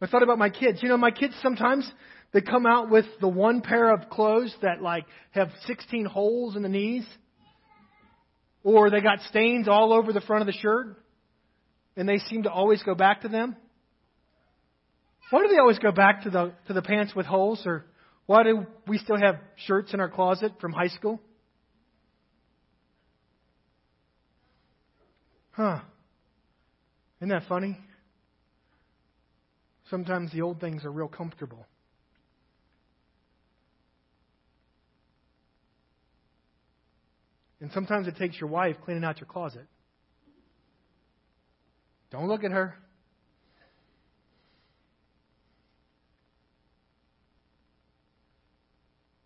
I 0.00 0.06
thought 0.06 0.22
about 0.22 0.38
my 0.38 0.50
kids. 0.50 0.82
You 0.82 0.88
know, 0.88 0.96
my 0.96 1.10
kids 1.10 1.34
sometimes 1.42 1.90
they 2.32 2.40
come 2.40 2.66
out 2.66 2.90
with 2.90 3.06
the 3.20 3.28
one 3.28 3.62
pair 3.62 3.92
of 3.92 4.10
clothes 4.10 4.54
that 4.62 4.82
like 4.82 5.06
have 5.30 5.48
16 5.66 6.04
holes 6.04 6.54
in 6.54 6.62
the 6.62 6.68
knees, 6.68 7.06
or 8.66 8.90
they 8.90 9.00
got 9.00 9.20
stains 9.28 9.68
all 9.68 9.92
over 9.92 10.12
the 10.12 10.20
front 10.20 10.42
of 10.42 10.46
the 10.48 10.58
shirt, 10.60 10.96
and 11.96 12.08
they 12.08 12.18
seem 12.18 12.42
to 12.42 12.50
always 12.50 12.82
go 12.82 12.96
back 12.96 13.20
to 13.20 13.28
them. 13.28 13.54
Why 15.30 15.40
do 15.40 15.48
they 15.48 15.58
always 15.58 15.78
go 15.78 15.92
back 15.92 16.24
to 16.24 16.30
the 16.30 16.52
to 16.66 16.72
the 16.72 16.82
pants 16.82 17.14
with 17.14 17.26
holes, 17.26 17.62
or 17.64 17.84
why 18.26 18.42
do 18.42 18.66
we 18.88 18.98
still 18.98 19.16
have 19.16 19.36
shirts 19.54 19.94
in 19.94 20.00
our 20.00 20.08
closet 20.08 20.54
from 20.60 20.72
high 20.72 20.88
school? 20.88 21.20
Huh. 25.52 25.78
Isn't 27.20 27.28
that 27.28 27.44
funny? 27.48 27.78
Sometimes 29.90 30.32
the 30.32 30.42
old 30.42 30.60
things 30.60 30.84
are 30.84 30.90
real 30.90 31.06
comfortable. 31.06 31.64
And 37.60 37.70
sometimes 37.72 38.06
it 38.06 38.16
takes 38.16 38.38
your 38.40 38.50
wife 38.50 38.76
cleaning 38.84 39.04
out 39.04 39.18
your 39.18 39.28
closet. 39.28 39.66
Don't 42.10 42.28
look 42.28 42.44
at 42.44 42.50
her. 42.50 42.74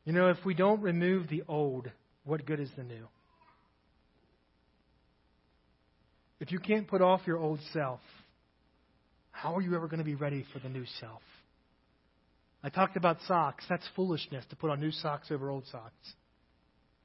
You 0.05 0.13
know, 0.13 0.29
if 0.29 0.39
we 0.45 0.55
don't 0.55 0.81
remove 0.81 1.29
the 1.29 1.43
old, 1.47 1.91
what 2.25 2.47
good 2.47 2.59
is 2.59 2.71
the 2.77 2.83
new? 2.83 3.07
If 6.41 6.51
you 6.51 6.59
can't 6.59 6.89
put 6.89 7.03
off 7.03 7.21
your 7.27 7.37
old 7.37 7.61
self, 7.73 8.01
how 9.31 9.55
are 9.57 9.61
you 9.61 9.75
ever 9.75 9.89
going 9.89 9.99
to 9.99 10.05
be 10.05 10.15
ready 10.15 10.45
for 10.53 10.59
the 10.59 10.69
new 10.69 10.85
self? 11.01 11.23
I 12.63 12.71
talked 12.71 12.97
about 12.97 13.19
socks. 13.27 13.65
That's 13.69 13.87
foolishness 13.95 14.45
to 14.51 14.57
put 14.57 14.71
on 14.71 14.81
new 14.81 14.91
socks 14.91 15.31
over 15.31 15.51
old 15.51 15.65
socks. 15.71 16.15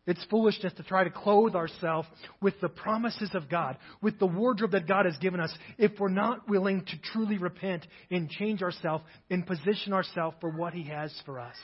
It's 0.07 0.23
foolishness 0.29 0.73
to 0.73 0.83
try 0.83 1.03
to 1.03 1.09
clothe 1.09 1.55
ourselves 1.55 2.07
with 2.41 2.53
the 2.61 2.69
promises 2.69 3.31
of 3.33 3.49
God, 3.49 3.77
with 4.01 4.19
the 4.19 4.27
wardrobe 4.27 4.71
that 4.71 4.87
God 4.87 5.05
has 5.05 5.17
given 5.17 5.39
us, 5.39 5.51
if 5.77 5.91
we're 5.99 6.09
not 6.09 6.47
willing 6.47 6.85
to 6.85 6.97
truly 7.11 7.37
repent 7.37 7.85
and 8.11 8.29
change 8.29 8.61
ourselves 8.61 9.03
and 9.31 9.47
position 9.47 9.93
ourselves 9.93 10.37
for 10.39 10.49
what 10.49 10.73
He 10.73 10.83
has 10.83 11.11
for 11.25 11.39
us. 11.39 11.55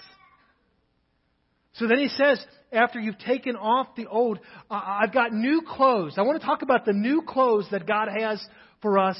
So 1.74 1.88
then 1.88 2.00
he 2.00 2.10
says, 2.10 2.44
after 2.72 3.00
you've 3.00 3.20
taken 3.20 3.56
off 3.56 3.96
the 3.96 4.08
old, 4.08 4.40
I've 4.70 5.14
got 5.14 5.32
new 5.32 5.62
clothes. 5.66 6.16
I 6.18 6.24
want 6.24 6.40
to 6.40 6.46
talk 6.46 6.64
about 6.64 6.86
the 6.86 6.94
new 6.94 7.22
clothes 7.22 7.68
that 7.72 7.88
God 7.88 8.10
has 8.10 8.46
for 8.82 9.00
us, 9.00 9.18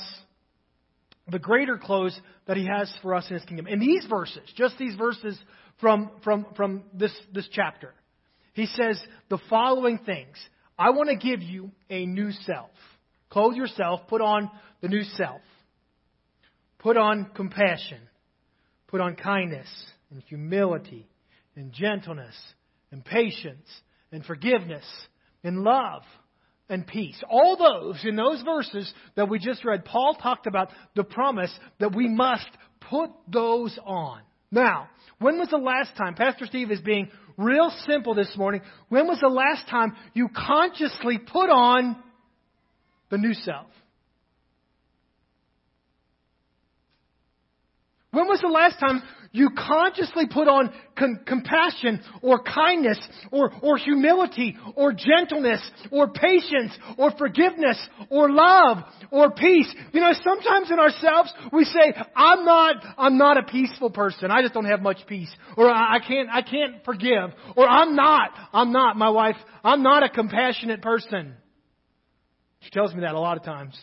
the 1.30 1.40
greater 1.40 1.78
clothes 1.78 2.20
that 2.48 2.58
he 2.58 2.68
has 2.68 2.94
for 3.02 3.16
us 3.16 3.26
in 3.30 3.36
his 3.36 3.46
kingdom. 3.46 3.68
In 3.68 3.80
these 3.80 4.06
verses, 4.10 4.44
just 4.58 4.78
these 4.78 4.96
verses 4.96 5.40
from, 5.80 6.12
from, 6.24 6.46
from 6.58 6.84
this, 6.94 7.14
this 7.34 7.48
chapter, 7.54 7.94
he 8.54 8.66
says 8.66 9.02
the 9.30 9.40
following 9.50 10.00
things. 10.00 10.38
I 10.78 10.90
want 10.92 11.10
to 11.10 11.16
give 11.16 11.42
you 11.42 11.72
a 11.90 12.06
new 12.06 12.32
self. 12.32 12.72
Clothe 13.30 13.56
yourself, 13.56 14.02
put 14.08 14.22
on 14.22 14.50
the 14.82 14.88
new 14.88 15.04
self. 15.04 15.42
Put 16.80 16.98
on 16.98 17.32
compassion. 17.36 18.00
Put 18.88 19.02
on 19.02 19.16
kindness 19.16 19.68
and 20.10 20.22
humility 20.24 21.08
and 21.56 21.72
gentleness 21.72 22.36
and 22.92 23.06
patience 23.06 23.68
and 24.12 24.26
forgiveness 24.26 24.84
and 25.44 25.64
love 25.64 26.04
and 26.68 26.86
peace. 26.86 27.22
All 27.30 27.58
those, 27.58 28.04
in 28.04 28.16
those 28.16 28.42
verses 28.42 28.92
that 29.16 29.30
we 29.30 29.40
just 29.40 29.64
read, 29.64 29.86
Paul 29.86 30.16
talked 30.16 30.48
about 30.48 30.72
the 30.96 31.04
promise 31.04 31.52
that 31.80 31.96
we 31.96 32.08
must 32.08 32.48
put 32.90 33.12
those 33.28 33.78
on. 33.86 34.22
Now, 34.52 34.90
when 35.20 35.40
was 35.40 35.50
the 35.50 35.58
last 35.58 35.96
time, 35.98 36.16
Pastor 36.16 36.46
Steve 36.46 36.72
is 36.72 36.82
being 36.82 37.10
real 37.44 37.72
simple 37.88 38.14
this 38.14 38.36
morning, 38.38 38.62
when 38.90 39.08
was 39.08 39.20
the 39.20 39.30
last 39.30 39.68
time 39.70 39.96
you 40.14 40.30
consciously 40.30 41.18
put 41.18 41.50
on 41.50 42.02
the 43.10 43.18
new 43.18 43.34
self? 43.34 43.68
When 48.12 48.28
was 48.28 48.42
the 48.42 48.50
last 48.50 48.80
time 48.80 49.02
you 49.32 49.50
consciously 49.58 50.26
put 50.30 50.48
on 50.48 50.74
con- 50.98 51.22
compassion 51.26 52.02
or 52.22 52.44
kindness 52.44 53.00
or, 53.32 53.52
or 53.62 53.78
humility 53.78 54.58
or 54.76 54.94
gentleness 54.94 55.62
or 55.90 56.10
patience 56.10 56.78
or 56.98 57.12
forgiveness 57.18 57.78
or 58.10 58.30
love 58.30 58.80
or 59.10 59.32
peace. 59.32 59.74
You 59.94 60.02
know, 60.02 60.12
sometimes 60.22 60.70
in 60.70 60.80
ourselves 60.80 61.34
we 61.54 61.64
say, 61.64 61.94
I'm 62.16 62.44
not, 62.44 62.76
I'm 62.98 63.18
not 63.18 63.38
a 63.38 63.44
peaceful 63.44 63.90
person. 63.90 64.32
I 64.32 64.42
just 64.42 64.54
don't 64.54 64.66
have 64.66 64.82
much 64.82 65.00
peace. 65.08 65.34
Or 65.56 65.70
I 65.70 66.00
can't, 66.06 66.30
I 66.30 66.42
can't 66.42 66.84
forgive. 66.84 67.32
Or 67.56 67.68
I'm 67.68 67.96
not, 67.96 68.32
I'm 68.52 68.74
not, 68.74 68.98
my 68.98 69.10
wife, 69.10 69.38
I'm 69.64 69.82
not 69.82 70.04
a 70.04 70.10
compassionate 70.10 70.82
person. 70.82 71.36
She 72.60 72.70
tells 72.70 72.94
me 72.94 73.02
that 73.02 73.16
a 73.16 73.20
lot 73.20 73.38
of 73.38 73.44
times. 73.44 73.80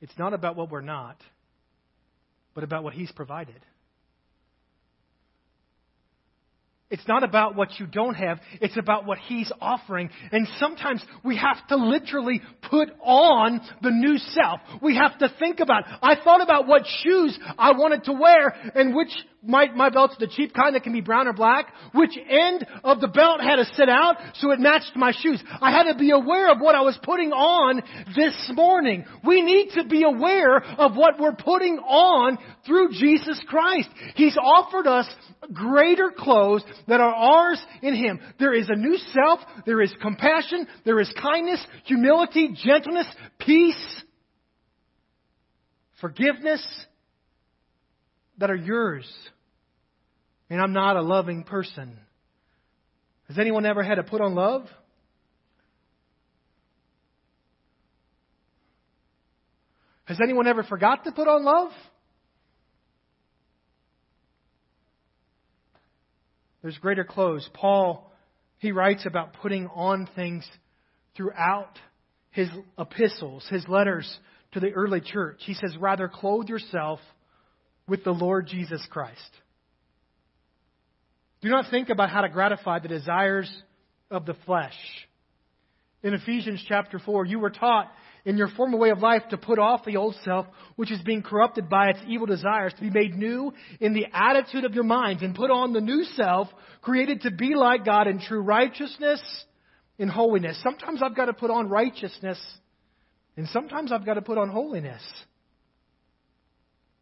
It's 0.00 0.16
not 0.18 0.34
about 0.34 0.56
what 0.56 0.70
we're 0.70 0.80
not, 0.80 1.16
but 2.54 2.64
about 2.64 2.84
what 2.84 2.94
He's 2.94 3.12
provided. 3.12 3.60
It's 6.88 7.06
not 7.08 7.24
about 7.24 7.56
what 7.56 7.80
you 7.80 7.86
don't 7.86 8.14
have, 8.14 8.38
it's 8.60 8.76
about 8.76 9.06
what 9.06 9.18
He's 9.18 9.50
offering. 9.60 10.08
And 10.30 10.46
sometimes 10.58 11.04
we 11.24 11.36
have 11.36 11.66
to 11.68 11.76
literally 11.76 12.40
put 12.70 12.90
on 13.02 13.60
the 13.82 13.90
new 13.90 14.18
self. 14.18 14.60
We 14.80 14.94
have 14.94 15.18
to 15.18 15.28
think 15.40 15.58
about, 15.58 15.82
I 16.00 16.14
thought 16.22 16.42
about 16.42 16.68
what 16.68 16.82
shoes 17.02 17.36
I 17.58 17.72
wanted 17.72 18.04
to 18.04 18.12
wear 18.12 18.54
and 18.76 18.94
which 18.94 19.10
my, 19.42 19.66
my 19.74 19.90
belt's 19.90 20.16
the 20.18 20.26
cheap 20.26 20.54
kind 20.54 20.74
that 20.74 20.82
can 20.82 20.92
be 20.92 21.00
brown 21.00 21.28
or 21.28 21.32
black. 21.32 21.72
Which 21.92 22.16
end 22.28 22.66
of 22.84 23.00
the 23.00 23.08
belt 23.08 23.40
had 23.40 23.56
to 23.56 23.64
sit 23.74 23.88
out 23.88 24.16
so 24.34 24.50
it 24.50 24.60
matched 24.60 24.92
my 24.94 25.12
shoes. 25.12 25.42
I 25.60 25.70
had 25.70 25.92
to 25.92 25.98
be 25.98 26.10
aware 26.10 26.50
of 26.50 26.60
what 26.60 26.74
I 26.74 26.82
was 26.82 26.98
putting 27.02 27.32
on 27.32 27.82
this 28.14 28.50
morning. 28.54 29.04
We 29.24 29.42
need 29.42 29.70
to 29.74 29.84
be 29.84 30.04
aware 30.04 30.58
of 30.58 30.96
what 30.96 31.18
we're 31.18 31.34
putting 31.34 31.78
on 31.78 32.38
through 32.64 32.90
Jesus 32.92 33.40
Christ. 33.46 33.88
He's 34.14 34.36
offered 34.36 34.86
us 34.86 35.06
greater 35.52 36.10
clothes 36.16 36.64
that 36.88 37.00
are 37.00 37.14
ours 37.14 37.64
in 37.82 37.94
Him. 37.94 38.20
There 38.38 38.54
is 38.54 38.68
a 38.68 38.76
new 38.76 38.96
self, 39.12 39.40
there 39.64 39.80
is 39.80 39.94
compassion, 40.00 40.66
there 40.84 41.00
is 41.00 41.12
kindness, 41.20 41.64
humility, 41.84 42.56
gentleness, 42.64 43.06
peace, 43.38 44.02
forgiveness 46.00 46.64
that 48.38 48.50
are 48.50 48.56
yours. 48.56 49.10
And 50.48 50.60
I'm 50.60 50.72
not 50.72 50.96
a 50.96 51.02
loving 51.02 51.44
person. 51.44 51.98
Has 53.28 53.38
anyone 53.38 53.66
ever 53.66 53.82
had 53.82 53.96
to 53.96 54.04
put 54.04 54.20
on 54.20 54.34
love? 54.34 54.66
Has 60.04 60.18
anyone 60.22 60.46
ever 60.46 60.62
forgot 60.62 61.04
to 61.04 61.12
put 61.12 61.26
on 61.26 61.44
love? 61.44 61.72
There's 66.66 66.78
greater 66.78 67.04
clothes. 67.04 67.48
Paul, 67.54 68.10
he 68.58 68.72
writes 68.72 69.06
about 69.06 69.34
putting 69.34 69.68
on 69.68 70.08
things 70.16 70.44
throughout 71.16 71.78
his 72.32 72.48
epistles, 72.76 73.46
his 73.48 73.64
letters 73.68 74.18
to 74.50 74.58
the 74.58 74.72
early 74.72 75.00
church. 75.00 75.36
He 75.46 75.54
says, 75.54 75.76
rather 75.78 76.08
clothe 76.12 76.48
yourself 76.48 76.98
with 77.86 78.02
the 78.02 78.10
Lord 78.10 78.48
Jesus 78.48 78.84
Christ. 78.90 79.30
Do 81.40 81.50
not 81.50 81.70
think 81.70 81.88
about 81.88 82.10
how 82.10 82.22
to 82.22 82.28
gratify 82.28 82.80
the 82.80 82.88
desires 82.88 83.48
of 84.10 84.26
the 84.26 84.34
flesh. 84.44 84.74
In 86.02 86.14
Ephesians 86.14 86.64
chapter 86.66 86.98
4, 86.98 87.26
you 87.26 87.38
were 87.38 87.50
taught 87.50 87.92
in 88.26 88.36
your 88.36 88.48
former 88.48 88.76
way 88.76 88.90
of 88.90 88.98
life 88.98 89.22
to 89.30 89.38
put 89.38 89.58
off 89.58 89.84
the 89.84 89.96
old 89.96 90.16
self, 90.24 90.46
which 90.74 90.90
is 90.90 91.00
being 91.02 91.22
corrupted 91.22 91.68
by 91.70 91.90
its 91.90 92.00
evil 92.08 92.26
desires, 92.26 92.74
to 92.74 92.82
be 92.82 92.90
made 92.90 93.14
new 93.14 93.54
in 93.80 93.94
the 93.94 94.06
attitude 94.12 94.64
of 94.64 94.74
your 94.74 94.84
minds, 94.84 95.22
and 95.22 95.34
put 95.34 95.50
on 95.50 95.72
the 95.72 95.80
new 95.80 96.02
self, 96.16 96.48
created 96.82 97.22
to 97.22 97.30
be 97.30 97.54
like 97.54 97.84
God 97.84 98.08
in 98.08 98.18
true 98.18 98.40
righteousness 98.40 99.22
and 100.00 100.10
holiness. 100.10 100.60
Sometimes 100.62 101.02
I've 101.02 101.14
got 101.14 101.26
to 101.26 101.34
put 101.34 101.52
on 101.52 101.68
righteousness, 101.68 102.38
and 103.36 103.48
sometimes 103.48 103.92
I've 103.92 104.04
got 104.04 104.14
to 104.14 104.22
put 104.22 104.38
on 104.38 104.50
holiness. 104.50 105.02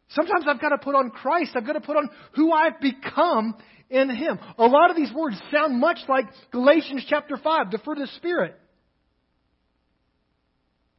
Sometimes 0.09 0.45
I've 0.47 0.61
got 0.61 0.69
to 0.69 0.77
put 0.77 0.93
on 0.93 1.09
Christ. 1.09 1.53
I've 1.55 1.65
got 1.65 1.73
to 1.73 1.81
put 1.81 1.97
on 1.97 2.07
who 2.35 2.51
I've 2.51 2.79
become 2.79 3.55
in 3.89 4.11
Him. 4.11 4.37
A 4.59 4.65
lot 4.67 4.91
of 4.91 4.95
these 4.95 5.11
words 5.11 5.41
sound 5.51 5.79
much 5.79 5.97
like 6.07 6.25
Galatians 6.51 7.03
chapter 7.09 7.35
5, 7.35 7.71
the 7.71 7.79
fruit 7.79 7.97
of 7.97 8.07
the 8.07 8.13
Spirit. 8.15 8.59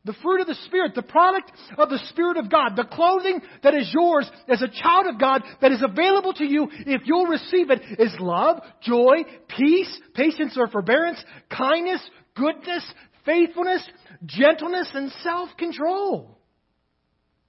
The 0.06 0.14
fruit 0.22 0.40
of 0.40 0.46
the 0.46 0.54
Spirit, 0.66 0.94
the 0.94 1.02
product 1.02 1.50
of 1.76 1.90
the 1.90 1.98
Spirit 2.10 2.36
of 2.36 2.48
God, 2.48 2.76
the 2.76 2.84
clothing 2.84 3.40
that 3.64 3.74
is 3.74 3.92
yours 3.92 4.30
as 4.48 4.62
a 4.62 4.68
child 4.68 5.06
of 5.08 5.18
God 5.18 5.42
that 5.60 5.72
is 5.72 5.82
available 5.82 6.32
to 6.34 6.44
you 6.44 6.68
if 6.70 7.02
you'll 7.06 7.26
receive 7.26 7.70
it 7.70 7.82
is 7.98 8.14
love, 8.20 8.62
joy, 8.82 9.24
peace, 9.48 10.00
patience 10.14 10.56
or 10.56 10.68
forbearance, 10.68 11.18
kindness, 11.50 12.00
goodness, 12.36 12.88
faithfulness, 13.24 13.82
gentleness, 14.24 14.88
and 14.94 15.10
self-control. 15.24 16.38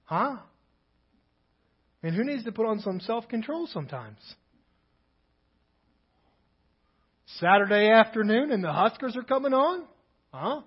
Huh? 0.04 0.38
And 2.02 2.14
who 2.14 2.24
needs 2.24 2.42
to 2.44 2.52
put 2.52 2.66
on 2.66 2.80
some 2.80 2.98
self-control 2.98 3.68
sometimes? 3.72 4.18
Saturday 7.38 7.90
afternoon 7.90 8.50
and 8.50 8.64
the 8.64 8.72
Huskers 8.72 9.16
are 9.16 9.22
coming 9.22 9.52
on? 9.52 9.84
Huh? 10.32 10.62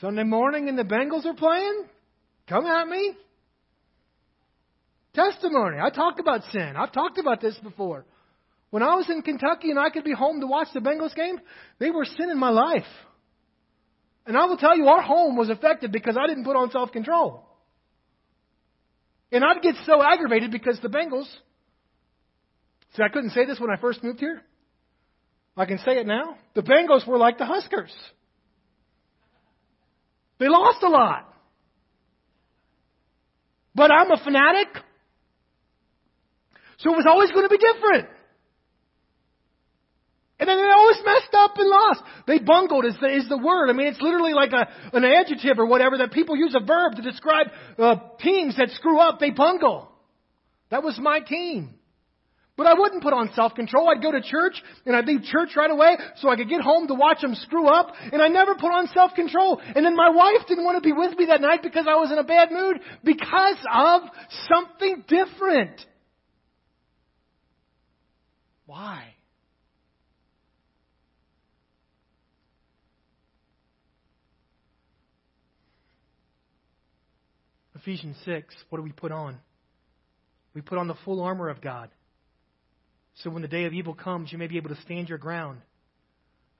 Sunday 0.00 0.24
morning 0.24 0.68
and 0.68 0.78
the 0.78 0.84
Bengals 0.84 1.26
are 1.26 1.34
playing? 1.34 1.84
Come 2.48 2.66
at 2.66 2.88
me. 2.88 3.14
Testimony. 5.14 5.76
I 5.82 5.90
talk 5.90 6.18
about 6.18 6.42
sin. 6.52 6.74
I've 6.76 6.92
talked 6.92 7.18
about 7.18 7.40
this 7.40 7.56
before. 7.58 8.06
When 8.70 8.82
I 8.82 8.94
was 8.94 9.10
in 9.10 9.22
Kentucky 9.22 9.70
and 9.70 9.78
I 9.78 9.90
could 9.90 10.04
be 10.04 10.14
home 10.14 10.40
to 10.40 10.46
watch 10.46 10.68
the 10.72 10.80
Bengals 10.80 11.14
game, 11.14 11.40
they 11.78 11.90
were 11.90 12.04
sin 12.04 12.30
in 12.30 12.38
my 12.38 12.50
life. 12.50 12.86
And 14.26 14.36
I 14.36 14.46
will 14.46 14.56
tell 14.56 14.76
you, 14.76 14.86
our 14.86 15.02
home 15.02 15.36
was 15.36 15.50
affected 15.50 15.92
because 15.92 16.16
I 16.16 16.26
didn't 16.28 16.44
put 16.44 16.56
on 16.56 16.70
self 16.70 16.92
control. 16.92 17.44
And 19.32 19.44
I'd 19.44 19.62
get 19.62 19.74
so 19.86 20.02
aggravated 20.02 20.50
because 20.50 20.78
the 20.80 20.88
Bengals. 20.88 21.28
See, 22.96 23.02
I 23.02 23.08
couldn't 23.08 23.30
say 23.30 23.44
this 23.44 23.60
when 23.60 23.70
I 23.70 23.80
first 23.80 24.02
moved 24.02 24.20
here. 24.20 24.40
I 25.56 25.66
can 25.66 25.78
say 25.78 25.98
it 25.98 26.06
now. 26.06 26.36
The 26.54 26.62
Bengals 26.62 27.06
were 27.06 27.18
like 27.18 27.38
the 27.38 27.44
Huskers. 27.44 27.92
They 30.40 30.48
lost 30.48 30.82
a 30.82 30.88
lot. 30.88 31.32
But 33.74 33.92
I'm 33.92 34.10
a 34.10 34.16
fanatic. 34.16 34.68
So 36.78 36.92
it 36.92 36.96
was 36.96 37.06
always 37.06 37.30
going 37.30 37.44
to 37.44 37.48
be 37.48 37.58
different. 37.58 38.08
And 40.40 40.48
then 40.48 40.56
they 40.56 40.70
always 40.70 40.96
messed 41.04 41.34
up 41.34 41.52
and 41.58 41.68
lost. 41.68 42.00
They 42.26 42.38
bungled 42.38 42.86
is 42.86 42.96
the, 42.98 43.14
is 43.14 43.28
the 43.28 43.36
word. 43.36 43.68
I 43.68 43.74
mean, 43.74 43.88
it's 43.88 44.00
literally 44.00 44.32
like 44.32 44.52
a, 44.52 44.66
an 44.96 45.04
adjective 45.04 45.58
or 45.58 45.66
whatever 45.66 45.98
that 45.98 46.12
people 46.12 46.34
use 46.34 46.56
a 46.58 46.64
verb 46.64 46.96
to 46.96 47.02
describe 47.02 47.48
uh, 47.78 47.96
teams 48.18 48.56
that 48.56 48.70
screw 48.70 48.98
up. 48.98 49.20
They 49.20 49.30
bungle. 49.30 49.92
That 50.70 50.82
was 50.82 50.98
my 50.98 51.20
team. 51.20 51.74
But 52.60 52.66
I 52.66 52.74
wouldn't 52.74 53.02
put 53.02 53.14
on 53.14 53.30
self-control. 53.34 53.88
I'd 53.88 54.02
go 54.02 54.12
to 54.12 54.20
church 54.20 54.52
and 54.84 54.94
I'd 54.94 55.06
leave 55.06 55.22
church 55.22 55.56
right 55.56 55.70
away 55.70 55.96
so 56.16 56.28
I 56.28 56.36
could 56.36 56.50
get 56.50 56.60
home 56.60 56.88
to 56.88 56.94
watch 56.94 57.22
them 57.22 57.34
screw 57.34 57.66
up. 57.66 57.94
And 58.12 58.20
I 58.20 58.28
never 58.28 58.54
put 58.54 58.66
on 58.66 58.86
self-control. 58.88 59.62
And 59.74 59.82
then 59.82 59.96
my 59.96 60.10
wife 60.10 60.46
didn't 60.46 60.64
want 60.64 60.76
to 60.76 60.86
be 60.86 60.92
with 60.92 61.18
me 61.18 61.24
that 61.24 61.40
night 61.40 61.62
because 61.62 61.86
I 61.88 61.94
was 61.94 62.12
in 62.12 62.18
a 62.18 62.22
bad 62.22 62.52
mood 62.52 62.80
because 63.02 63.56
of 63.72 64.02
something 64.46 65.04
different. 65.08 65.80
Why? 68.66 69.14
Ephesians 77.74 78.16
6, 78.26 78.54
what 78.68 78.76
do 78.76 78.82
we 78.82 78.92
put 78.92 79.12
on? 79.12 79.38
We 80.52 80.60
put 80.60 80.76
on 80.76 80.88
the 80.88 80.96
full 81.06 81.22
armor 81.22 81.48
of 81.48 81.62
God. 81.62 81.88
So 83.16 83.30
when 83.30 83.42
the 83.42 83.48
day 83.48 83.64
of 83.64 83.72
evil 83.72 83.94
comes, 83.94 84.32
you 84.32 84.38
may 84.38 84.46
be 84.46 84.56
able 84.56 84.70
to 84.70 84.80
stand 84.82 85.08
your 85.08 85.18
ground. 85.18 85.60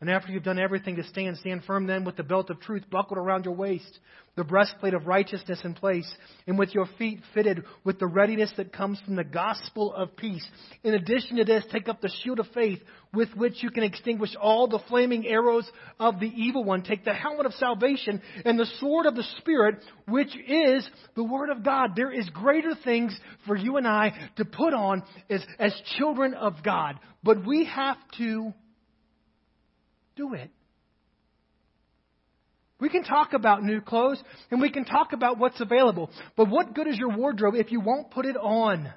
And 0.01 0.11
after 0.11 0.33
you've 0.33 0.43
done 0.43 0.59
everything 0.59 0.97
to 0.97 1.05
stand, 1.05 1.37
stand 1.39 1.65
firm 1.65 1.87
then 1.87 2.05
with 2.05 2.17
the 2.17 2.23
belt 2.23 2.51
of 2.51 2.61
truth 2.61 2.85
buckled 2.91 3.19
around 3.19 3.45
your 3.45 3.55
waist, 3.55 3.99
the 4.41 4.45
breastplate 4.45 4.95
of 4.95 5.07
righteousness 5.07 5.61
in 5.65 5.75
place, 5.75 6.11
and 6.47 6.59
with 6.59 6.75
your 6.75 6.87
feet 6.97 7.21
fitted 7.35 7.63
with 7.85 7.99
the 7.99 8.07
readiness 8.07 8.51
that 8.57 8.73
comes 8.73 8.99
from 9.01 9.15
the 9.15 9.23
gospel 9.23 9.93
of 9.93 10.17
peace. 10.17 10.47
In 10.83 10.95
addition 10.95 11.37
to 11.37 11.45
this, 11.45 11.63
take 11.71 11.91
up 11.91 12.01
the 12.01 12.11
shield 12.23 12.39
of 12.39 12.47
faith 12.55 12.79
with 13.13 13.29
which 13.37 13.63
you 13.63 13.71
can 13.71 13.83
extinguish 13.83 14.35
all 14.41 14.67
the 14.67 14.79
flaming 14.89 15.27
arrows 15.27 15.71
of 15.99 16.21
the 16.21 16.33
evil 16.35 16.65
one. 16.65 16.81
Take 16.83 17.05
the 17.05 17.13
helmet 17.13 17.45
of 17.45 17.53
salvation 17.53 18.23
and 18.47 18.59
the 18.59 18.65
sword 18.79 19.05
of 19.05 19.15
the 19.15 19.27
Spirit, 19.41 19.75
which 20.09 20.35
is 20.49 20.89
the 21.17 21.25
Word 21.25 21.51
of 21.51 21.63
God. 21.63 21.91
There 21.95 22.11
is 22.11 22.27
greater 22.31 22.75
things 22.83 23.15
for 23.47 23.55
you 23.55 23.77
and 23.77 23.87
I 23.87 24.31
to 24.37 24.47
put 24.47 24.73
on 24.73 25.03
as, 25.29 25.45
as 25.59 25.75
children 25.99 26.33
of 26.33 26.63
God. 26.65 26.99
But 27.23 27.45
we 27.45 27.67
have 27.67 27.99
to 28.17 28.55
do 30.17 30.33
it. 30.33 30.51
We 32.81 32.89
can 32.89 33.05
talk 33.05 33.35
about 33.35 33.63
new 33.63 33.81
clothes 33.81 34.23
and 34.51 34.61
we 34.61 34.71
can 34.71 34.85
talk 34.85 35.13
about 35.13 35.39
what's 35.39 35.61
available, 35.61 36.11
but 36.37 36.49
what 36.49 36.75
good 36.75 36.89
is 36.89 36.97
your 36.99 37.17
wardrobe 37.17 37.55
if 37.55 37.71
you 37.71 37.81
won't 37.81 38.11
put 38.11 38.25
it 38.27 38.37
on? 38.37 38.93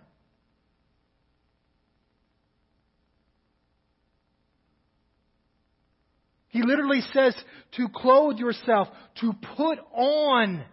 He 6.54 6.62
literally 6.62 7.02
says 7.14 7.36
to 7.78 7.88
clothe 7.94 8.38
yourself, 8.38 8.88
to 9.22 9.34
put 9.58 9.80
on. 9.92 10.64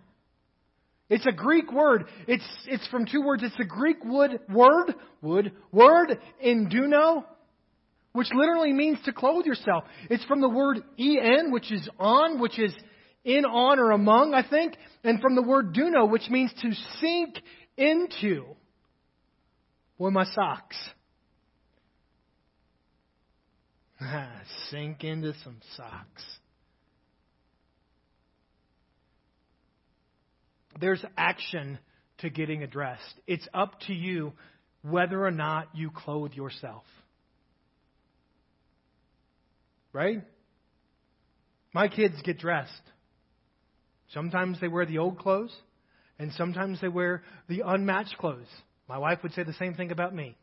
It's 1.09 1.27
a 1.27 1.33
Greek 1.33 1.73
word. 1.73 2.05
It's, 2.29 2.45
it's 2.67 2.87
from 2.89 3.07
two 3.07 3.23
words. 3.23 3.43
It's 3.43 3.59
a 3.59 3.65
Greek 3.65 3.97
wood, 4.05 4.41
word, 4.49 4.95
wood, 5.23 5.53
word, 5.73 6.19
induno, 6.45 7.25
which 8.13 8.29
literally 8.35 8.75
means 8.75 8.99
to 9.07 9.13
clothe 9.15 9.47
yourself. 9.47 9.85
It's 10.11 10.25
from 10.27 10.43
the 10.43 10.51
word 10.51 10.83
en, 10.99 11.51
which 11.51 11.73
is 11.73 11.89
on, 11.99 12.41
which 12.41 12.59
is 12.59 12.75
in, 13.25 13.45
on, 13.45 13.79
or 13.79 13.91
among, 13.91 14.35
I 14.35 14.49
think, 14.49 14.77
and 15.05 15.21
from 15.21 15.35
the 15.35 15.43
word 15.43 15.75
duno, 15.75 16.11
which 16.11 16.29
means 16.31 16.53
to 16.63 16.73
sink 17.01 17.41
into. 17.77 18.45
Boy, 19.99 20.11
my 20.11 20.25
socks. 20.25 20.77
Ah, 24.01 24.41
sink 24.71 25.05
into 25.05 25.35
some 25.45 25.61
socks. 25.77 26.25
There's 30.81 31.05
action 31.19 31.79
to 32.19 32.31
getting 32.31 32.63
addressed. 32.63 33.21
It's 33.27 33.47
up 33.53 33.79
to 33.89 33.93
you 33.93 34.33
whether 34.83 35.23
or 35.23 35.31
not 35.31 35.69
you 35.75 35.91
clothe 35.91 36.33
yourself. 36.33 36.85
Right? 39.93 40.23
My 41.75 41.89
kids 41.89 42.15
get 42.25 42.39
dressed. 42.39 42.73
Sometimes 44.13 44.61
they 44.61 44.69
wear 44.69 44.87
the 44.87 44.99
old 44.99 45.19
clothes, 45.19 45.55
and 46.19 46.33
sometimes 46.33 46.81
they 46.81 46.89
wear 46.89 47.23
the 47.49 47.63
unmatched 47.65 48.17
clothes. 48.19 48.49
My 48.89 48.99
wife 48.99 49.21
would 49.23 49.33
say 49.33 49.45
the 49.45 49.53
same 49.55 49.75
thing 49.75 49.93
about 49.93 50.15
me. 50.15 50.37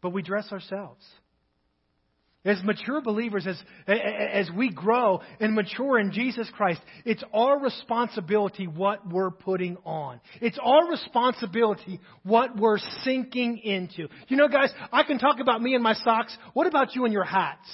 But 0.00 0.10
we 0.10 0.22
dress 0.22 0.52
ourselves. 0.52 1.04
As 2.44 2.62
mature 2.62 3.00
believers, 3.02 3.46
as, 3.46 3.60
as 3.86 4.48
we 4.56 4.70
grow 4.70 5.20
and 5.40 5.54
mature 5.54 5.98
in 5.98 6.12
Jesus 6.12 6.48
Christ, 6.56 6.80
it's 7.04 7.22
our 7.34 7.58
responsibility 7.58 8.66
what 8.66 9.06
we're 9.06 9.32
putting 9.32 9.76
on. 9.84 10.20
It's 10.40 10.58
our 10.62 10.88
responsibility 10.88 12.00
what 12.22 12.56
we're 12.56 12.78
sinking 13.02 13.58
into. 13.58 14.08
You 14.28 14.36
know, 14.36 14.48
guys, 14.48 14.70
I 14.92 15.02
can 15.02 15.18
talk 15.18 15.40
about 15.40 15.60
me 15.60 15.74
and 15.74 15.82
my 15.82 15.94
socks. 15.94 16.36
What 16.54 16.66
about 16.66 16.94
you 16.94 17.04
and 17.04 17.12
your 17.12 17.24
hats? 17.24 17.68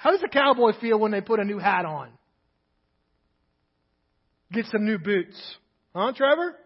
How 0.00 0.12
does 0.12 0.22
a 0.24 0.28
cowboy 0.28 0.72
feel 0.80 0.98
when 0.98 1.10
they 1.12 1.20
put 1.20 1.40
a 1.40 1.44
new 1.44 1.58
hat 1.58 1.84
on? 1.84 2.08
Get 4.50 4.64
some 4.72 4.86
new 4.86 4.96
boots. 4.96 5.38
Huh, 5.94 6.14
Trevor? 6.16 6.56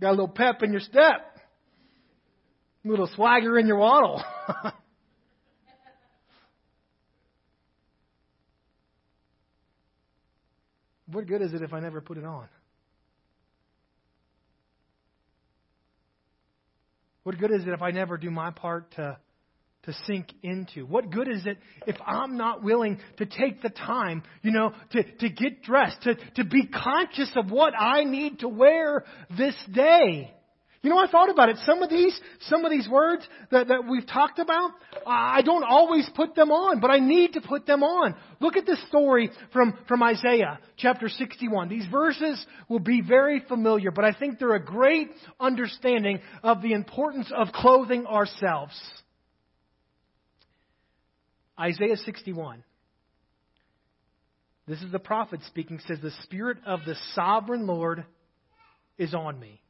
Got 0.00 0.08
a 0.08 0.10
little 0.10 0.26
pep 0.26 0.64
in 0.64 0.72
your 0.72 0.80
step. 0.80 1.38
A 2.84 2.88
little 2.88 3.08
swagger 3.14 3.60
in 3.60 3.68
your 3.68 3.76
waddle. 3.76 4.24
what 11.06 11.28
good 11.28 11.42
is 11.42 11.52
it 11.52 11.62
if 11.62 11.72
I 11.72 11.78
never 11.78 12.00
put 12.00 12.18
it 12.18 12.24
on? 12.24 12.48
What 17.22 17.38
good 17.38 17.52
is 17.52 17.62
it 17.62 17.68
if 17.68 17.82
I 17.82 17.92
never 17.92 18.18
do 18.18 18.32
my 18.32 18.50
part 18.50 18.90
to 18.96 19.16
to 19.84 19.92
sink 20.06 20.32
into? 20.42 20.86
What 20.86 21.10
good 21.10 21.28
is 21.28 21.44
it 21.46 21.58
if 21.86 21.96
I'm 22.06 22.36
not 22.36 22.62
willing 22.62 22.98
to 23.16 23.26
take 23.26 23.62
the 23.62 23.70
time, 23.70 24.22
you 24.42 24.52
know, 24.52 24.72
to, 24.92 25.02
to 25.02 25.28
get 25.28 25.62
dressed, 25.62 26.02
to, 26.02 26.14
to 26.36 26.44
be 26.44 26.66
conscious 26.66 27.30
of 27.36 27.50
what 27.50 27.74
I 27.78 28.04
need 28.04 28.40
to 28.40 28.48
wear 28.48 29.04
this 29.36 29.56
day? 29.72 30.32
You 30.82 30.90
know, 30.90 30.98
I 30.98 31.06
thought 31.06 31.30
about 31.30 31.48
it. 31.48 31.58
Some 31.64 31.80
of 31.84 31.90
these, 31.90 32.18
some 32.40 32.64
of 32.64 32.72
these 32.72 32.88
words 32.88 33.26
that, 33.52 33.68
that 33.68 33.88
we've 33.88 34.06
talked 34.06 34.40
about, 34.40 34.72
I 35.06 35.40
don't 35.42 35.62
always 35.62 36.10
put 36.16 36.34
them 36.34 36.50
on, 36.50 36.80
but 36.80 36.90
I 36.90 36.98
need 36.98 37.34
to 37.34 37.40
put 37.40 37.66
them 37.66 37.84
on. 37.84 38.16
Look 38.40 38.56
at 38.56 38.66
this 38.66 38.84
story 38.88 39.30
from, 39.52 39.78
from 39.86 40.02
Isaiah 40.02 40.58
chapter 40.76 41.08
61. 41.08 41.68
These 41.68 41.86
verses 41.86 42.44
will 42.68 42.80
be 42.80 43.00
very 43.00 43.44
familiar, 43.46 43.92
but 43.92 44.04
I 44.04 44.12
think 44.12 44.40
they're 44.40 44.54
a 44.54 44.64
great 44.64 45.10
understanding 45.38 46.20
of 46.42 46.62
the 46.62 46.72
importance 46.72 47.30
of 47.32 47.52
clothing 47.52 48.04
ourselves. 48.06 48.74
Isaiah 51.58 51.96
61. 51.96 52.64
This 54.66 54.80
is 54.82 54.92
the 54.92 54.98
prophet 54.98 55.40
speaking, 55.48 55.80
says, 55.86 55.98
The 56.00 56.12
Spirit 56.22 56.58
of 56.64 56.80
the 56.86 56.96
sovereign 57.14 57.66
Lord 57.66 58.04
is 58.96 59.12
on 59.14 59.38
me. 59.38 59.60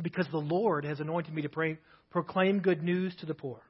Because 0.00 0.26
the 0.30 0.38
Lord 0.38 0.84
has 0.84 0.98
anointed 0.98 1.32
me 1.34 1.42
to 1.42 1.48
pray, 1.48 1.78
proclaim 2.10 2.60
good 2.60 2.82
news 2.82 3.14
to 3.20 3.26
the 3.26 3.34
poor. 3.34 3.60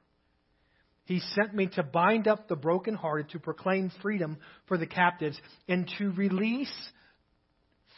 He 1.05 1.19
sent 1.35 1.53
me 1.53 1.67
to 1.75 1.83
bind 1.83 2.27
up 2.27 2.47
the 2.47 2.55
brokenhearted, 2.55 3.29
to 3.29 3.39
proclaim 3.39 3.91
freedom 4.01 4.37
for 4.67 4.77
the 4.77 4.87
captives, 4.87 5.39
and 5.67 5.91
to 5.99 6.11
release 6.11 6.73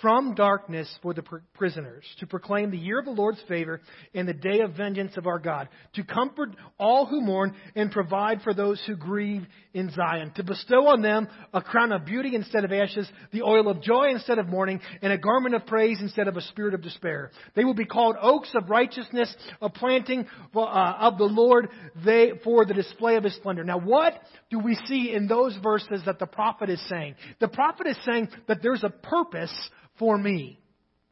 from 0.01 0.35
darkness 0.35 0.87
for 1.01 1.13
the 1.13 1.23
prisoners, 1.55 2.03
to 2.19 2.27
proclaim 2.27 2.69
the 2.69 2.77
year 2.77 2.99
of 2.99 3.05
the 3.05 3.11
Lord's 3.11 3.41
favor 3.47 3.81
and 4.13 4.27
the 4.27 4.33
day 4.33 4.59
of 4.59 4.73
vengeance 4.73 5.17
of 5.17 5.25
our 5.25 5.39
God, 5.39 5.69
to 5.95 6.03
comfort 6.03 6.55
all 6.79 7.05
who 7.05 7.21
mourn 7.21 7.55
and 7.75 7.91
provide 7.91 8.41
for 8.43 8.53
those 8.53 8.81
who 8.85 8.95
grieve 8.95 9.45
in 9.73 9.89
Zion, 9.91 10.31
to 10.35 10.43
bestow 10.43 10.87
on 10.87 11.01
them 11.01 11.27
a 11.53 11.61
crown 11.61 11.91
of 11.91 12.05
beauty 12.05 12.35
instead 12.35 12.63
of 12.63 12.71
ashes, 12.71 13.09
the 13.31 13.41
oil 13.41 13.69
of 13.69 13.81
joy 13.81 14.09
instead 14.09 14.37
of 14.39 14.47
mourning, 14.47 14.79
and 15.01 15.11
a 15.11 15.17
garment 15.17 15.55
of 15.55 15.65
praise 15.65 15.97
instead 15.99 16.27
of 16.27 16.37
a 16.37 16.41
spirit 16.41 16.73
of 16.73 16.81
despair. 16.81 17.31
They 17.55 17.63
will 17.63 17.73
be 17.73 17.85
called 17.85 18.15
oaks 18.21 18.51
of 18.55 18.69
righteousness, 18.69 19.35
a 19.61 19.69
planting 19.69 20.27
uh, 20.55 20.59
of 20.99 21.17
the 21.17 21.23
Lord 21.23 21.69
they, 22.05 22.33
for 22.43 22.65
the 22.65 22.73
display 22.73 23.15
of 23.15 23.23
his 23.23 23.35
splendor. 23.35 23.63
Now, 23.63 23.79
what 23.79 24.13
do 24.49 24.59
we 24.59 24.75
see 24.85 25.13
in 25.13 25.27
those 25.27 25.57
verses 25.63 26.01
that 26.05 26.19
the 26.19 26.27
prophet 26.27 26.69
is 26.69 26.81
saying? 26.87 27.15
The 27.39 27.47
prophet 27.47 27.87
is 27.87 27.97
saying 28.05 28.29
that 28.47 28.61
there's 28.61 28.83
a 28.83 28.89
purpose 28.89 29.53
for 29.99 30.17
me. 30.17 30.59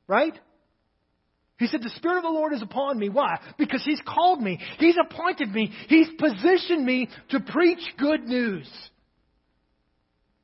Right? 0.07 0.37
He 1.57 1.67
said, 1.67 1.81
The 1.81 1.89
Spirit 1.91 2.17
of 2.17 2.23
the 2.23 2.29
Lord 2.29 2.53
is 2.53 2.61
upon 2.61 2.99
me. 2.99 3.09
Why? 3.09 3.39
Because 3.57 3.83
He's 3.85 4.01
called 4.05 4.41
me. 4.41 4.59
He's 4.77 4.95
appointed 5.03 5.51
me. 5.51 5.71
He's 5.87 6.09
positioned 6.19 6.85
me 6.85 7.09
to 7.29 7.39
preach 7.39 7.81
good 7.97 8.23
news. 8.23 8.69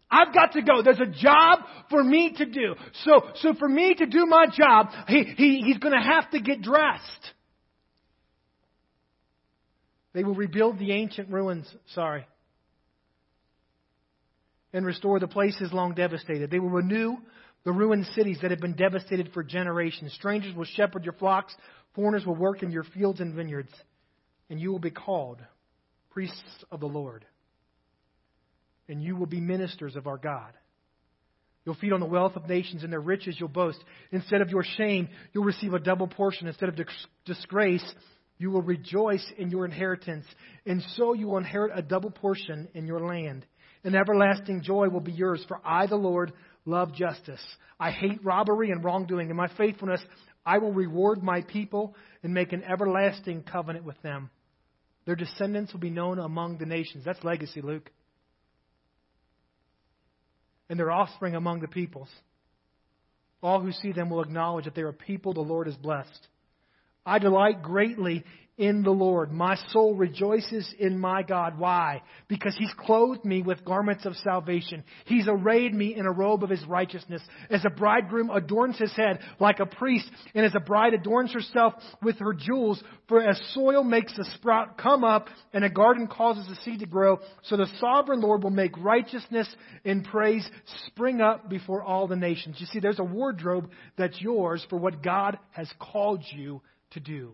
I've 0.09 0.33
got 0.33 0.53
to 0.53 0.61
go. 0.61 0.81
There's 0.83 0.99
a 0.99 1.05
job 1.05 1.59
for 1.89 2.03
me 2.03 2.33
to 2.37 2.45
do. 2.45 2.75
So, 3.05 3.21
so 3.35 3.53
for 3.53 3.69
me 3.69 3.93
to 3.93 4.05
do 4.05 4.25
my 4.25 4.45
job, 4.51 4.87
he, 5.07 5.23
he, 5.37 5.61
he's 5.65 5.77
going 5.77 5.93
to 5.93 6.05
have 6.05 6.29
to 6.31 6.41
get 6.41 6.61
dressed. 6.61 7.31
They 10.13 10.25
will 10.25 10.35
rebuild 10.35 10.77
the 10.77 10.91
ancient 10.91 11.29
ruins, 11.29 11.73
sorry, 11.93 12.27
and 14.73 14.85
restore 14.85 15.21
the 15.21 15.27
places 15.27 15.71
long 15.71 15.93
devastated. 15.93 16.51
They 16.51 16.59
will 16.59 16.69
renew 16.69 17.15
the 17.63 17.71
ruined 17.71 18.05
cities 18.15 18.39
that 18.41 18.51
have 18.51 18.59
been 18.59 18.75
devastated 18.75 19.29
for 19.33 19.43
generations. 19.43 20.13
Strangers 20.13 20.55
will 20.55 20.65
shepherd 20.65 21.03
your 21.03 21.13
flocks, 21.13 21.55
foreigners 21.95 22.25
will 22.25 22.35
work 22.35 22.63
in 22.63 22.71
your 22.71 22.83
fields 22.83 23.19
and 23.19 23.35
vineyards, 23.35 23.71
and 24.49 24.59
you 24.59 24.71
will 24.71 24.79
be 24.79 24.91
called 24.91 25.39
priests 26.09 26.65
of 26.71 26.79
the 26.79 26.87
Lord. 26.87 27.25
And 28.89 29.01
you 29.01 29.15
will 29.15 29.27
be 29.27 29.39
ministers 29.39 29.95
of 29.95 30.07
our 30.07 30.17
God. 30.17 30.53
You'll 31.65 31.75
feed 31.75 31.93
on 31.93 31.99
the 31.99 32.07
wealth 32.07 32.35
of 32.35 32.49
nations, 32.49 32.83
and 32.83 32.91
their 32.91 32.99
riches 32.99 33.35
you'll 33.39 33.47
boast. 33.47 33.77
Instead 34.11 34.41
of 34.41 34.49
your 34.49 34.63
shame, 34.77 35.07
you'll 35.31 35.43
receive 35.43 35.73
a 35.73 35.79
double 35.79 36.07
portion. 36.07 36.47
Instead 36.47 36.69
of 36.69 36.79
disgrace, 37.23 37.85
you 38.39 38.49
will 38.49 38.63
rejoice 38.63 39.25
in 39.37 39.51
your 39.51 39.65
inheritance. 39.65 40.25
And 40.65 40.81
so 40.95 41.13
you 41.13 41.27
will 41.27 41.37
inherit 41.37 41.71
a 41.75 41.83
double 41.83 42.09
portion 42.09 42.67
in 42.73 42.87
your 42.87 42.99
land. 42.99 43.45
An 43.83 43.95
everlasting 43.95 44.63
joy 44.63 44.89
will 44.89 45.01
be 45.01 45.11
yours, 45.11 45.45
for 45.47 45.59
I, 45.63 45.85
the 45.85 45.95
Lord, 45.95 46.33
love 46.65 46.93
justice. 46.93 47.43
I 47.79 47.91
hate 47.91 48.23
robbery 48.23 48.71
and 48.71 48.83
wrongdoing. 48.83 49.29
In 49.29 49.35
my 49.35 49.49
faithfulness, 49.57 50.01
I 50.45 50.57
will 50.57 50.71
reward 50.71 51.23
my 51.23 51.41
people 51.41 51.95
and 52.23 52.33
make 52.33 52.53
an 52.53 52.63
everlasting 52.63 53.43
covenant 53.43 53.85
with 53.85 54.01
them. 54.01 54.29
Their 55.05 55.15
descendants 55.15 55.73
will 55.73 55.79
be 55.79 55.89
known 55.89 56.19
among 56.19 56.57
the 56.57 56.65
nations. 56.65 57.03
That's 57.05 57.23
legacy, 57.23 57.61
Luke. 57.61 57.89
And 60.69 60.79
their 60.79 60.91
offspring 60.91 61.35
among 61.35 61.61
the 61.61 61.67
peoples. 61.67 62.09
All 63.41 63.59
who 63.59 63.71
see 63.71 63.91
them 63.91 64.09
will 64.09 64.21
acknowledge 64.21 64.65
that 64.65 64.75
they 64.75 64.83
are 64.83 64.89
a 64.89 64.93
people 64.93 65.33
the 65.33 65.41
Lord 65.41 65.67
has 65.67 65.75
blessed. 65.75 66.27
I 67.05 67.17
delight 67.17 67.63
greatly 67.63 68.23
in 68.61 68.83
the 68.83 68.91
Lord. 68.91 69.31
My 69.31 69.55
soul 69.71 69.95
rejoices 69.95 70.71
in 70.77 70.99
my 70.99 71.23
God. 71.23 71.57
Why? 71.57 72.03
Because 72.27 72.55
He's 72.55 72.73
clothed 72.77 73.25
me 73.25 73.41
with 73.41 73.65
garments 73.65 74.05
of 74.05 74.15
salvation. 74.17 74.83
He's 75.05 75.27
arrayed 75.27 75.73
me 75.73 75.95
in 75.95 76.05
a 76.05 76.11
robe 76.11 76.43
of 76.43 76.51
His 76.51 76.63
righteousness. 76.65 77.23
As 77.49 77.65
a 77.65 77.71
bridegroom 77.71 78.29
adorns 78.29 78.77
his 78.77 78.93
head 78.93 79.19
like 79.39 79.59
a 79.59 79.65
priest, 79.65 80.07
and 80.35 80.45
as 80.45 80.53
a 80.53 80.59
bride 80.59 80.93
adorns 80.93 81.33
herself 81.33 81.73
with 82.03 82.19
her 82.19 82.33
jewels, 82.33 82.81
for 83.07 83.19
as 83.19 83.41
soil 83.55 83.83
makes 83.83 84.15
a 84.19 84.23
sprout 84.35 84.77
come 84.77 85.03
up, 85.03 85.27
and 85.53 85.63
a 85.63 85.69
garden 85.69 86.07
causes 86.07 86.47
a 86.47 86.61
seed 86.61 86.81
to 86.81 86.85
grow, 86.85 87.19
so 87.43 87.57
the 87.57 87.67
sovereign 87.79 88.21
Lord 88.21 88.43
will 88.43 88.51
make 88.51 88.77
righteousness 88.77 89.47
and 89.83 90.03
praise 90.03 90.47
spring 90.85 91.19
up 91.19 91.49
before 91.49 91.81
all 91.81 92.07
the 92.07 92.15
nations. 92.15 92.57
You 92.59 92.67
see, 92.67 92.79
there's 92.79 92.99
a 92.99 93.03
wardrobe 93.03 93.71
that's 93.97 94.21
yours 94.21 94.63
for 94.69 94.77
what 94.77 95.01
God 95.01 95.39
has 95.49 95.71
called 95.79 96.23
you 96.31 96.61
to 96.91 96.99
do. 96.99 97.33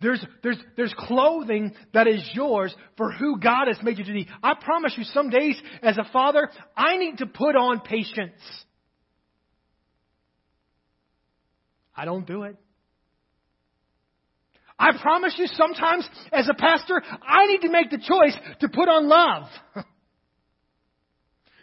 There's, 0.00 0.24
there's, 0.42 0.56
there's 0.76 0.94
clothing 0.96 1.74
that 1.92 2.06
is 2.06 2.28
yours 2.32 2.74
for 2.96 3.12
who 3.12 3.38
God 3.38 3.66
has 3.68 3.76
made 3.82 3.98
you 3.98 4.04
to 4.04 4.12
be. 4.12 4.28
I 4.42 4.54
promise 4.54 4.94
you, 4.96 5.04
some 5.04 5.28
days 5.28 5.60
as 5.82 5.98
a 5.98 6.04
father, 6.10 6.48
I 6.74 6.96
need 6.96 7.18
to 7.18 7.26
put 7.26 7.54
on 7.54 7.80
patience. 7.80 8.40
I 11.94 12.06
don't 12.06 12.26
do 12.26 12.44
it. 12.44 12.56
I 14.78 14.96
promise 15.02 15.34
you, 15.36 15.46
sometimes 15.48 16.08
as 16.32 16.48
a 16.48 16.54
pastor, 16.54 17.02
I 17.22 17.46
need 17.46 17.60
to 17.60 17.70
make 17.70 17.90
the 17.90 17.98
choice 17.98 18.34
to 18.60 18.68
put 18.70 18.88
on 18.88 19.08
love. 19.08 19.48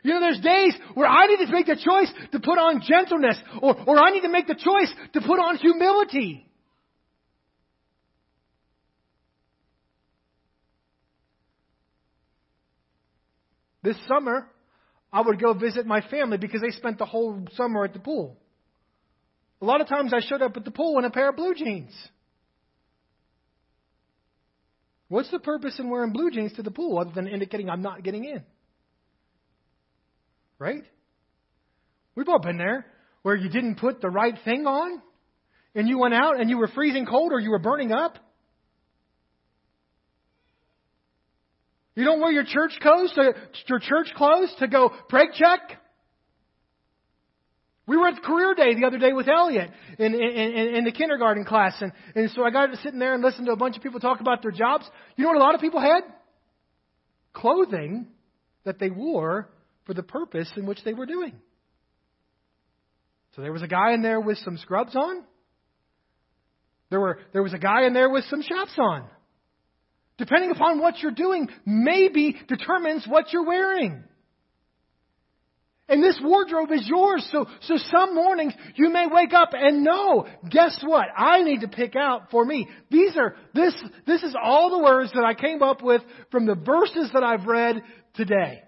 You 0.03 0.13
know, 0.13 0.21
there's 0.21 0.39
days 0.39 0.73
where 0.93 1.07
I 1.07 1.27
need 1.27 1.45
to 1.45 1.51
make 1.51 1.65
the 1.65 1.75
choice 1.75 2.09
to 2.31 2.39
put 2.39 2.57
on 2.57 2.81
gentleness, 2.87 3.35
or, 3.61 3.75
or 3.85 3.99
I 3.99 4.11
need 4.11 4.21
to 4.21 4.29
make 4.29 4.47
the 4.47 4.55
choice 4.55 4.89
to 5.11 5.19
put 5.19 5.37
on 5.37 5.57
humility. 5.57 6.46
This 13.87 13.95
summer, 14.05 14.45
I 15.13 15.21
would 15.21 15.39
go 15.41 15.53
visit 15.53 15.85
my 15.85 16.01
family 16.01 16.37
because 16.37 16.59
they 16.59 16.71
spent 16.71 16.97
the 16.97 17.05
whole 17.05 17.47
summer 17.53 17.85
at 17.85 17.93
the 17.93 17.99
pool. 17.99 18.35
A 19.61 19.65
lot 19.65 19.79
of 19.79 19.87
times 19.87 20.13
I 20.13 20.19
showed 20.19 20.41
up 20.41 20.57
at 20.57 20.65
the 20.65 20.71
pool 20.71 20.99
in 20.99 21.05
a 21.05 21.09
pair 21.09 21.29
of 21.29 21.37
blue 21.37 21.55
jeans. 21.55 21.93
What's 25.07 25.31
the 25.31 25.39
purpose 25.39 25.79
in 25.79 25.89
wearing 25.89 26.11
blue 26.11 26.31
jeans 26.31 26.51
to 26.57 26.63
the 26.63 26.69
pool 26.69 26.99
other 26.99 27.11
than 27.15 27.29
indicating 27.29 27.69
I'm 27.69 27.81
not 27.81 28.03
getting 28.03 28.25
in? 28.25 28.43
Right? 30.59 30.83
We've 32.13 32.27
all 32.27 32.41
been 32.41 32.57
there 32.57 32.87
where 33.21 33.37
you 33.37 33.47
didn't 33.47 33.75
put 33.75 34.01
the 34.01 34.09
right 34.09 34.35
thing 34.43 34.67
on 34.67 35.01
and 35.75 35.87
you 35.87 35.97
went 35.97 36.13
out 36.13 36.41
and 36.41 36.49
you 36.49 36.57
were 36.57 36.67
freezing 36.67 37.05
cold 37.05 37.31
or 37.31 37.39
you 37.39 37.51
were 37.51 37.59
burning 37.59 37.93
up. 37.93 38.17
You 41.97 42.03
don't 42.03 42.21
wear 42.21 42.31
your 42.31 42.43
church 42.43 42.73
clothes 42.79 43.11
to 43.15 43.33
your 43.65 43.79
church 43.79 44.13
clothes 44.15 44.53
to 44.59 44.67
go 44.67 44.91
preg 45.11 45.33
check. 45.33 45.81
We 47.87 47.97
were 47.97 48.09
at 48.09 48.21
career 48.21 48.53
day 48.53 48.75
the 48.75 48.85
other 48.85 48.99
day 48.99 49.13
with 49.13 49.27
Elliot 49.27 49.71
in, 49.97 50.13
in, 50.13 50.75
in 50.75 50.83
the 50.83 50.91
kindergarten 50.91 51.43
class, 51.43 51.73
and, 51.81 51.91
and 52.13 52.29
so 52.31 52.43
I 52.43 52.51
got 52.51 52.67
to 52.67 52.77
sit 52.77 52.93
in 52.93 52.99
there 52.99 53.15
and 53.15 53.23
listen 53.23 53.45
to 53.45 53.51
a 53.51 53.55
bunch 53.55 53.77
of 53.77 53.81
people 53.81 53.99
talk 53.99 54.19
about 54.19 54.43
their 54.43 54.51
jobs. 54.51 54.85
You 55.15 55.23
know 55.23 55.29
what 55.31 55.37
a 55.37 55.43
lot 55.43 55.55
of 55.55 55.61
people 55.61 55.81
had? 55.81 56.01
Clothing 57.33 58.05
that 58.63 58.77
they 58.77 58.91
wore 58.91 59.49
for 59.85 59.95
the 59.95 60.03
purpose 60.03 60.51
in 60.55 60.67
which 60.67 60.83
they 60.85 60.93
were 60.93 61.07
doing. 61.07 61.33
So 63.35 63.41
there 63.41 63.53
was 63.53 63.63
a 63.63 63.67
guy 63.67 63.93
in 63.93 64.03
there 64.03 64.19
with 64.19 64.37
some 64.45 64.59
scrubs 64.59 64.95
on. 64.95 65.23
There 66.91 66.99
were 66.99 67.17
there 67.33 67.41
was 67.41 67.55
a 67.55 67.59
guy 67.59 67.87
in 67.87 67.93
there 67.93 68.09
with 68.09 68.25
some 68.25 68.43
chaps 68.43 68.77
on. 68.77 69.09
Depending 70.17 70.51
upon 70.51 70.79
what 70.79 70.99
you're 70.99 71.11
doing, 71.11 71.47
maybe 71.65 72.35
determines 72.47 73.05
what 73.07 73.31
you're 73.31 73.45
wearing. 73.45 74.03
And 75.89 76.03
this 76.03 76.19
wardrobe 76.21 76.71
is 76.71 76.85
yours. 76.85 77.25
So, 77.31 77.45
so 77.61 77.77
some 77.77 78.13
mornings 78.13 78.53
you 78.75 78.89
may 78.89 79.05
wake 79.07 79.33
up 79.33 79.49
and 79.53 79.83
know, 79.83 80.27
guess 80.49 80.77
what? 80.85 81.05
I 81.15 81.43
need 81.43 81.61
to 81.61 81.69
pick 81.69 81.95
out 81.95 82.29
for 82.29 82.43
me. 82.43 82.67
These 82.91 83.15
are, 83.15 83.35
this, 83.53 83.73
this 84.05 84.21
is 84.23 84.35
all 84.41 84.69
the 84.71 84.83
words 84.83 85.11
that 85.13 85.23
I 85.23 85.33
came 85.33 85.63
up 85.63 85.81
with 85.81 86.01
from 86.29 86.45
the 86.45 86.55
verses 86.55 87.11
that 87.13 87.23
I've 87.23 87.45
read 87.45 87.81
today. 88.15 88.63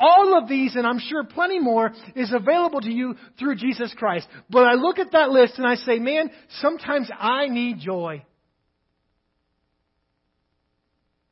All 0.00 0.38
of 0.40 0.48
these, 0.48 0.76
and 0.76 0.86
I'm 0.86 1.00
sure 1.00 1.24
plenty 1.24 1.58
more, 1.58 1.92
is 2.14 2.32
available 2.32 2.80
to 2.80 2.90
you 2.90 3.16
through 3.38 3.56
Jesus 3.56 3.92
Christ. 3.98 4.28
But 4.48 4.62
I 4.62 4.74
look 4.74 4.98
at 5.00 5.12
that 5.12 5.30
list 5.30 5.58
and 5.58 5.66
I 5.66 5.74
say, 5.74 5.98
man, 5.98 6.30
sometimes 6.60 7.10
I 7.18 7.48
need 7.48 7.80
joy. 7.80 8.24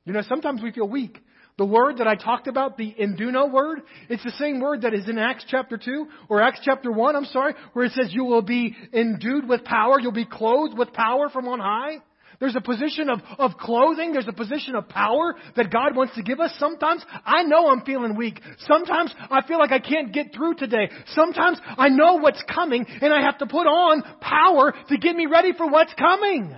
You 0.06 0.12
know, 0.12 0.22
sometimes 0.22 0.62
we 0.62 0.72
feel 0.72 0.88
weak. 0.88 1.18
The 1.58 1.66
word 1.66 1.98
that 1.98 2.06
I 2.06 2.14
talked 2.16 2.48
about, 2.48 2.76
the 2.76 2.94
induno 3.00 3.50
word, 3.50 3.80
it's 4.08 4.22
the 4.22 4.30
same 4.32 4.60
word 4.60 4.82
that 4.82 4.94
is 4.94 5.08
in 5.08 5.18
Acts 5.18 5.44
chapter 5.48 5.78
2, 5.78 6.06
or 6.28 6.42
Acts 6.42 6.60
chapter 6.62 6.92
1, 6.92 7.16
I'm 7.16 7.24
sorry, 7.24 7.54
where 7.72 7.86
it 7.86 7.92
says 7.92 8.08
you 8.10 8.24
will 8.24 8.42
be 8.42 8.76
endued 8.92 9.48
with 9.48 9.64
power, 9.64 9.98
you'll 9.98 10.12
be 10.12 10.26
clothed 10.26 10.76
with 10.76 10.92
power 10.92 11.28
from 11.30 11.48
on 11.48 11.58
high. 11.58 12.02
There's 12.38 12.56
a 12.56 12.60
position 12.60 13.08
of, 13.08 13.20
of 13.38 13.56
clothing. 13.56 14.12
There's 14.12 14.28
a 14.28 14.32
position 14.32 14.74
of 14.74 14.90
power 14.90 15.34
that 15.56 15.72
God 15.72 15.96
wants 15.96 16.14
to 16.16 16.22
give 16.22 16.38
us. 16.38 16.54
Sometimes 16.58 17.02
I 17.24 17.44
know 17.44 17.68
I'm 17.68 17.80
feeling 17.80 18.14
weak. 18.14 18.40
Sometimes 18.58 19.14
I 19.30 19.40
feel 19.46 19.58
like 19.58 19.72
I 19.72 19.78
can't 19.78 20.12
get 20.12 20.34
through 20.34 20.56
today. 20.56 20.90
Sometimes 21.14 21.58
I 21.78 21.88
know 21.88 22.18
what's 22.18 22.42
coming 22.42 22.84
and 23.00 23.12
I 23.12 23.22
have 23.22 23.38
to 23.38 23.46
put 23.46 23.66
on 23.66 24.02
power 24.20 24.74
to 24.90 24.98
get 24.98 25.16
me 25.16 25.24
ready 25.24 25.54
for 25.54 25.66
what's 25.66 25.94
coming. 25.94 26.54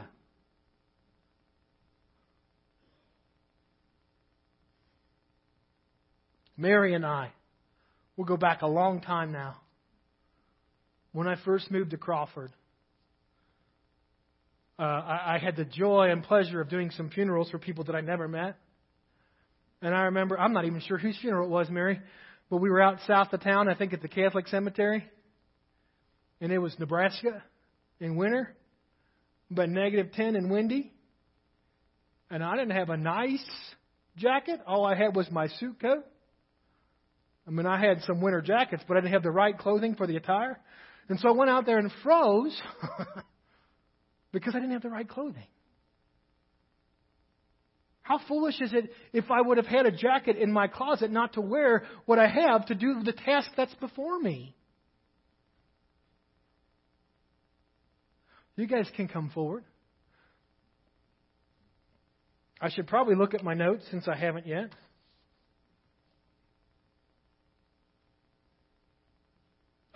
Mary 6.59 6.92
and 6.92 7.07
I, 7.07 7.31
we'll 8.16 8.27
go 8.27 8.37
back 8.37 8.62
a 8.62 8.66
long 8.66 9.01
time 9.01 9.31
now. 9.31 9.57
When 11.12 11.29
I 11.29 11.37
first 11.44 11.71
moved 11.71 11.92
to 11.92 11.97
Crawford, 11.97 12.51
uh, 14.79 14.83
I, 14.83 15.35
I 15.35 15.38
had 15.38 15.57
the 15.57 15.64
joy 15.64 16.11
and 16.11 16.23
pleasure 16.23 16.61
of 16.61 16.68
doing 16.68 16.90
some 16.90 17.11
funerals 17.11 17.49
for 17.51 17.59
people 17.59 17.85
that 17.85 17.94
I 17.94 18.01
never 18.01 18.27
met. 18.27 18.57
And 19.81 19.94
I 19.94 20.03
remember, 20.03 20.38
I'm 20.38 20.53
not 20.53 20.64
even 20.64 20.81
sure 20.81 20.99
whose 20.99 21.16
funeral 21.21 21.47
it 21.47 21.51
was, 21.51 21.71
Mary, 21.71 22.01
but 22.51 22.57
we 22.57 22.71
were 22.71 22.83
out 22.83 22.99
south 23.07 23.33
of 23.33 23.40
town, 23.40 23.68
I 23.68 23.75
think 23.75 23.92
at 23.92 24.03
the 24.03 24.09
Catholic 24.09 24.49
Cemetery. 24.49 25.05
And 26.40 26.53
it 26.53 26.59
was 26.59 26.77
Nebraska 26.79 27.42
in 28.01 28.16
winter, 28.16 28.55
but 29.49 29.68
negative 29.68 30.12
10 30.12 30.35
and 30.35 30.51
windy. 30.51 30.92
And 32.31 32.42
I 32.42 32.57
didn't 32.57 32.77
have 32.77 32.90
a 32.90 32.97
nice 32.97 33.44
jacket. 34.16 34.61
All 34.66 34.85
I 34.85 34.97
had 34.97 35.14
was 35.14 35.31
my 35.31 35.47
suit 35.47 35.81
coat. 35.81 36.05
I 37.49 37.51
mean, 37.51 37.65
I 37.65 37.81
had 37.81 38.03
some 38.03 38.21
winter 38.21 38.43
jackets, 38.43 38.83
but 38.87 38.99
I 38.99 39.01
didn't 39.01 39.15
have 39.15 39.23
the 39.23 39.31
right 39.31 39.57
clothing 39.57 39.95
for 39.95 40.07
the 40.07 40.17
attire. 40.17 40.61
And 41.09 41.19
so 41.19 41.29
I 41.29 41.33
went 41.33 41.51
out 41.51 41.65
there 41.65 41.79
and 41.79 41.91
froze 42.03 42.61
because 44.33 44.55
I 44.55 44.59
didn't 44.59 44.73
have 44.73 44.83
the 44.83 44.91
right 44.91 45.09
clothing. 45.09 45.47
How 48.03 48.21
foolish 48.29 48.61
is 48.61 48.73
it 48.75 48.91
if 49.15 49.31
I 49.31 49.41
would 49.41 49.57
have 49.57 49.67
had 49.67 49.87
a 49.87 49.91
jacket 49.91 50.37
in 50.37 50.53
my 50.53 50.67
closet 50.67 51.11
not 51.11 51.35
to 51.35 51.41
wear 51.41 51.85
what 52.05 52.19
I 52.19 52.29
have 52.29 52.67
to 52.67 52.75
do 52.75 53.03
the 53.03 53.13
task 53.13 53.51
that's 53.57 53.75
before 53.77 54.19
me? 54.19 54.55
You 58.57 58.67
guys 58.67 58.91
can 58.95 59.09
come 59.09 59.31
forward. 59.31 59.65
I 62.61 62.71
should 62.71 62.89
probably 62.89 63.15
look 63.15 63.33
at 63.33 63.43
my 63.43 63.55
notes 63.55 63.85
since 63.91 64.07
I 64.07 64.17
haven't 64.17 64.47
yet. 64.47 64.71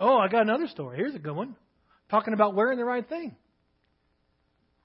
Oh, 0.05 0.17
I 0.17 0.27
got 0.27 0.41
another 0.41 0.67
story. 0.67 0.97
Here's 0.97 1.15
a 1.15 1.19
good 1.19 1.33
one. 1.33 1.55
Talking 2.11 2.33
about 2.33 2.55
wearing 2.55 2.77
the 2.77 2.83
right 2.83 3.07
thing. 3.07 3.33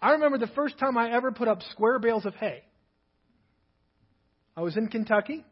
I 0.01 0.13
remember 0.13 0.39
the 0.39 0.47
first 0.47 0.79
time 0.79 0.97
I 0.97 1.11
ever 1.11 1.33
put 1.33 1.49
up 1.49 1.61
square 1.73 1.99
bales 1.99 2.25
of 2.25 2.37
hay. 2.37 2.63
I 4.57 4.61
was 4.61 4.77
in 4.77 4.87
Kentucky. 4.87 5.45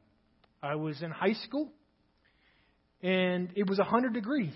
I 0.63 0.77
was 0.77 1.03
in 1.03 1.11
high 1.11 1.33
school. 1.33 1.73
And 3.03 3.51
it 3.57 3.69
was 3.69 3.79
100 3.79 4.15
degrees. 4.15 4.55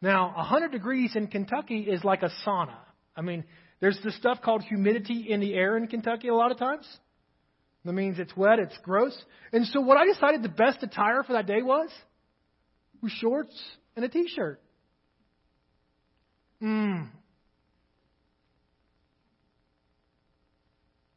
Now, 0.00 0.32
100 0.34 0.72
degrees 0.72 1.14
in 1.14 1.26
Kentucky 1.26 1.80
is 1.80 2.02
like 2.02 2.22
a 2.22 2.30
sauna. 2.46 2.78
I 3.14 3.20
mean, 3.20 3.44
there's 3.80 4.00
this 4.02 4.16
stuff 4.16 4.40
called 4.40 4.62
humidity 4.62 5.26
in 5.28 5.40
the 5.40 5.52
air 5.52 5.76
in 5.76 5.88
Kentucky 5.88 6.28
a 6.28 6.34
lot 6.34 6.52
of 6.52 6.58
times. 6.58 6.86
That 7.84 7.92
means 7.92 8.18
it's 8.18 8.34
wet, 8.34 8.60
it's 8.60 8.78
gross. 8.82 9.14
And 9.52 9.66
so 9.66 9.82
what 9.82 9.98
I 9.98 10.06
decided 10.06 10.42
the 10.42 10.48
best 10.48 10.82
attire 10.82 11.22
for 11.22 11.34
that 11.34 11.46
day 11.46 11.60
was 11.60 11.90
with 13.06 13.12
shorts 13.12 13.62
and 13.94 14.04
a 14.04 14.08
t 14.08 14.28
shirt. 14.34 14.60
Mmm. 16.62 17.08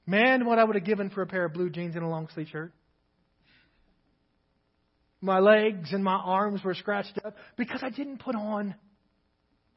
Man, 0.06 0.46
what 0.46 0.60
I 0.60 0.64
would 0.64 0.76
have 0.76 0.86
given 0.86 1.10
for 1.10 1.22
a 1.22 1.28
pair 1.28 1.46
of 1.46 1.54
blue 1.54 1.70
jeans 1.70 1.96
and 1.96 2.04
a 2.04 2.08
long 2.08 2.28
sleeve 2.34 2.48
shirt. 2.52 2.74
My 5.22 5.40
legs 5.40 5.90
and 5.92 6.04
my 6.04 6.16
arms 6.16 6.64
were 6.64 6.74
scratched 6.74 7.20
up 7.24 7.36
because 7.58 7.82
I 7.84 7.90
didn't 7.90 8.20
put 8.20 8.36
on 8.36 8.76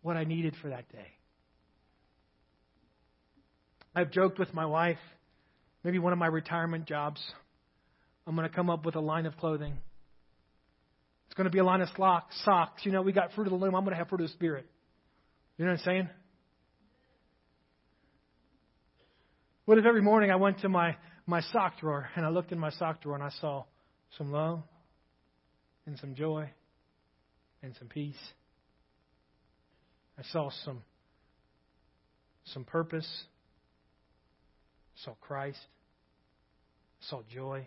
what 0.02 0.16
I 0.16 0.24
needed 0.24 0.54
for 0.62 0.68
that 0.68 0.90
day. 0.90 1.06
I've 3.94 4.10
joked 4.10 4.38
with 4.38 4.54
my 4.54 4.64
wife, 4.64 4.98
maybe 5.84 5.98
one 5.98 6.12
of 6.12 6.18
my 6.18 6.28
retirement 6.28 6.86
jobs, 6.86 7.20
I'm 8.26 8.36
going 8.36 8.48
to 8.48 8.54
come 8.54 8.70
up 8.70 8.86
with 8.86 8.96
a 8.96 9.00
line 9.00 9.26
of 9.26 9.36
clothing 9.36 9.78
it's 11.32 11.36
going 11.38 11.46
to 11.46 11.50
be 11.50 11.60
a 11.60 11.64
line 11.64 11.80
of 11.80 11.88
socks. 12.44 12.84
You 12.84 12.92
know, 12.92 13.00
we 13.00 13.10
got 13.10 13.32
fruit 13.32 13.46
of 13.46 13.52
the 13.52 13.56
loom. 13.56 13.74
I'm 13.74 13.84
going 13.84 13.94
to 13.94 13.96
have 13.96 14.10
fruit 14.10 14.20
of 14.20 14.26
the 14.26 14.34
spirit. 14.34 14.66
You 15.56 15.64
know 15.64 15.70
what 15.70 15.80
I'm 15.80 15.84
saying? 15.86 16.08
What 19.64 19.78
if 19.78 19.86
every 19.86 20.02
morning 20.02 20.30
I 20.30 20.36
went 20.36 20.60
to 20.60 20.68
my, 20.68 20.94
my 21.26 21.40
sock 21.40 21.80
drawer 21.80 22.06
and 22.16 22.26
I 22.26 22.28
looked 22.28 22.52
in 22.52 22.58
my 22.58 22.68
sock 22.68 23.00
drawer 23.00 23.14
and 23.14 23.24
I 23.24 23.30
saw 23.40 23.64
some 24.18 24.30
love 24.30 24.62
and 25.86 25.98
some 26.00 26.14
joy 26.14 26.50
and 27.62 27.74
some 27.78 27.88
peace. 27.88 28.14
I 30.18 30.22
saw 30.32 30.50
some 30.66 30.82
some 32.44 32.64
purpose. 32.64 33.08
I 34.96 35.04
saw 35.06 35.14
Christ. 35.22 35.60
I 37.00 37.06
saw 37.08 37.22
joy. 37.34 37.66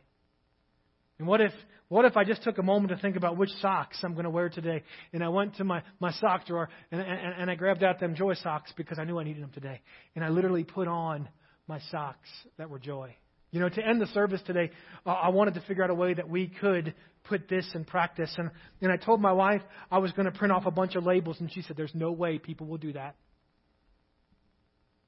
And 1.20 1.28
what 1.28 1.42
if, 1.42 1.52
what 1.88 2.06
if 2.06 2.18
I 2.18 2.24
just 2.24 2.44
took 2.44 2.58
a 2.58 2.64
moment 2.64 2.90
to 2.90 2.98
think 2.98 3.16
about 3.16 3.38
which 3.38 3.50
socks 3.62 3.98
I'm 4.04 4.14
going 4.14 4.26
to 4.26 4.30
wear 4.30 4.50
today? 4.50 4.84
And 5.14 5.24
I 5.24 5.30
went 5.30 5.56
to 5.58 5.64
my, 5.64 5.82
my 6.00 6.12
sock 6.12 6.46
drawer 6.46 6.70
and, 6.92 7.02
and, 7.02 7.34
and 7.40 7.52
I 7.52 7.56
grabbed 7.56 7.84
out 7.84 8.00
them 8.00 8.16
joy 8.16 8.34
socks 8.36 8.74
because 8.76 9.00
I 9.00 9.06
knew 9.06 9.20
I 9.20 9.24
needed 9.24 9.44
them 9.44 9.52
today. 9.54 9.82
And 10.16 10.24
I 10.24 10.30
literally 10.30 10.64
put 10.64 10.88
on 10.88 11.30
my 11.68 11.80
socks 11.92 12.30
that 12.58 12.70
were 12.70 12.80
joy. 12.80 13.16
You 13.52 13.62
know, 13.62 13.70
to 13.70 13.88
end 13.88 14.02
the 14.02 14.08
service 14.08 14.42
today, 14.46 14.72
uh, 15.06 15.12
I 15.12 15.30
wanted 15.30 15.54
to 15.54 15.62
figure 15.62 15.84
out 15.84 15.90
a 15.90 15.96
way 15.96 16.14
that 16.14 16.28
we 16.28 16.48
could 16.48 16.94
put 17.24 17.48
this 17.48 17.66
in 17.74 17.86
practice. 17.86 18.34
And, 18.38 18.52
and 18.82 18.92
I 18.92 18.98
told 18.98 19.22
my 19.22 19.32
wife 19.32 19.62
I 19.90 20.00
was 20.00 20.12
going 20.12 20.30
to 20.30 20.38
print 20.38 20.52
off 20.52 20.66
a 20.66 20.72
bunch 20.72 20.96
of 20.96 21.06
labels, 21.06 21.38
and 21.40 21.50
she 21.52 21.62
said, 21.62 21.78
There's 21.78 21.96
no 21.96 22.12
way 22.12 22.38
people 22.38 22.68
will 22.68 22.78
do 22.78 22.92
that. 22.94 23.16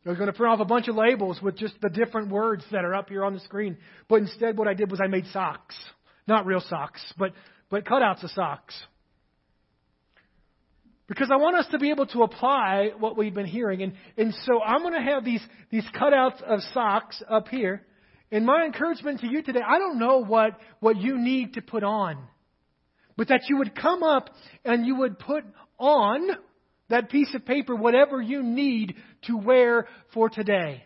I 0.05 0.09
was 0.09 0.17
going 0.17 0.31
to 0.31 0.33
print 0.33 0.53
off 0.53 0.61
a 0.61 0.65
bunch 0.65 0.87
of 0.87 0.95
labels 0.95 1.41
with 1.41 1.57
just 1.57 1.73
the 1.81 1.89
different 1.89 2.29
words 2.29 2.63
that 2.71 2.85
are 2.85 2.95
up 2.95 3.09
here 3.09 3.25
on 3.25 3.33
the 3.33 3.41
screen. 3.41 3.77
But 4.07 4.21
instead, 4.21 4.57
what 4.57 4.69
I 4.69 4.73
did 4.73 4.89
was 4.89 5.01
I 5.03 5.07
made 5.07 5.25
socks. 5.33 5.75
Not 6.27 6.45
real 6.45 6.61
socks, 6.61 7.01
but, 7.17 7.33
but 7.69 7.85
cutouts 7.85 8.23
of 8.23 8.31
socks. 8.31 8.75
Because 11.07 11.29
I 11.31 11.37
want 11.37 11.55
us 11.55 11.65
to 11.71 11.79
be 11.79 11.89
able 11.89 12.05
to 12.07 12.23
apply 12.23 12.89
what 12.99 13.17
we've 13.17 13.33
been 13.33 13.45
hearing. 13.45 13.81
And, 13.81 13.93
and 14.17 14.33
so 14.45 14.61
I'm 14.61 14.81
going 14.81 14.93
to 14.93 15.13
have 15.13 15.23
these, 15.23 15.41
these 15.71 15.85
cutouts 15.95 16.41
of 16.43 16.59
socks 16.73 17.23
up 17.29 17.47
here. 17.47 17.81
And 18.29 18.45
my 18.45 18.65
encouragement 18.65 19.21
to 19.21 19.27
you 19.27 19.41
today, 19.41 19.61
I 19.65 19.79
don't 19.79 19.99
know 19.99 20.23
what, 20.23 20.59
what 20.81 20.97
you 20.97 21.17
need 21.17 21.53
to 21.53 21.61
put 21.61 21.83
on, 21.83 22.17
but 23.15 23.29
that 23.29 23.43
you 23.47 23.57
would 23.57 23.73
come 23.73 24.03
up 24.03 24.29
and 24.65 24.85
you 24.85 24.97
would 24.97 25.17
put 25.17 25.45
on 25.79 26.27
that 26.89 27.09
piece 27.09 27.33
of 27.33 27.45
paper 27.45 27.73
whatever 27.73 28.21
you 28.21 28.43
need 28.43 28.95
to 29.23 29.37
wear 29.37 29.87
for 30.13 30.29
today. 30.29 30.83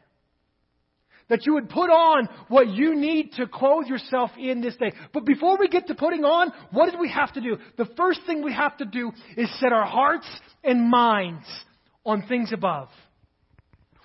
That 1.32 1.46
you 1.46 1.54
would 1.54 1.70
put 1.70 1.90
on 1.90 2.28
what 2.50 2.68
you 2.68 2.94
need 2.94 3.32
to 3.38 3.48
clothe 3.48 3.88
yourself 3.88 4.32
in 4.38 4.60
this 4.60 4.76
day. 4.76 4.92
But 5.14 5.26
before 5.26 5.58
we 5.58 5.70
get 5.70 5.88
to 5.88 5.96
putting 5.96 6.26
on, 6.26 6.52
what 6.72 6.92
do 6.92 7.00
we 7.00 7.10
have 7.10 7.32
to 7.34 7.42
do? 7.42 7.58
The 7.78 7.88
first 7.96 8.20
thing 8.26 8.44
we 8.44 8.52
have 8.52 8.76
to 8.80 8.86
do 8.86 9.14
is 9.38 9.50
set 9.62 9.72
our 9.72 9.86
hearts 9.86 10.28
and 10.62 10.90
minds 10.90 11.46
on 12.06 12.28
things 12.28 12.52
above. 12.52 12.90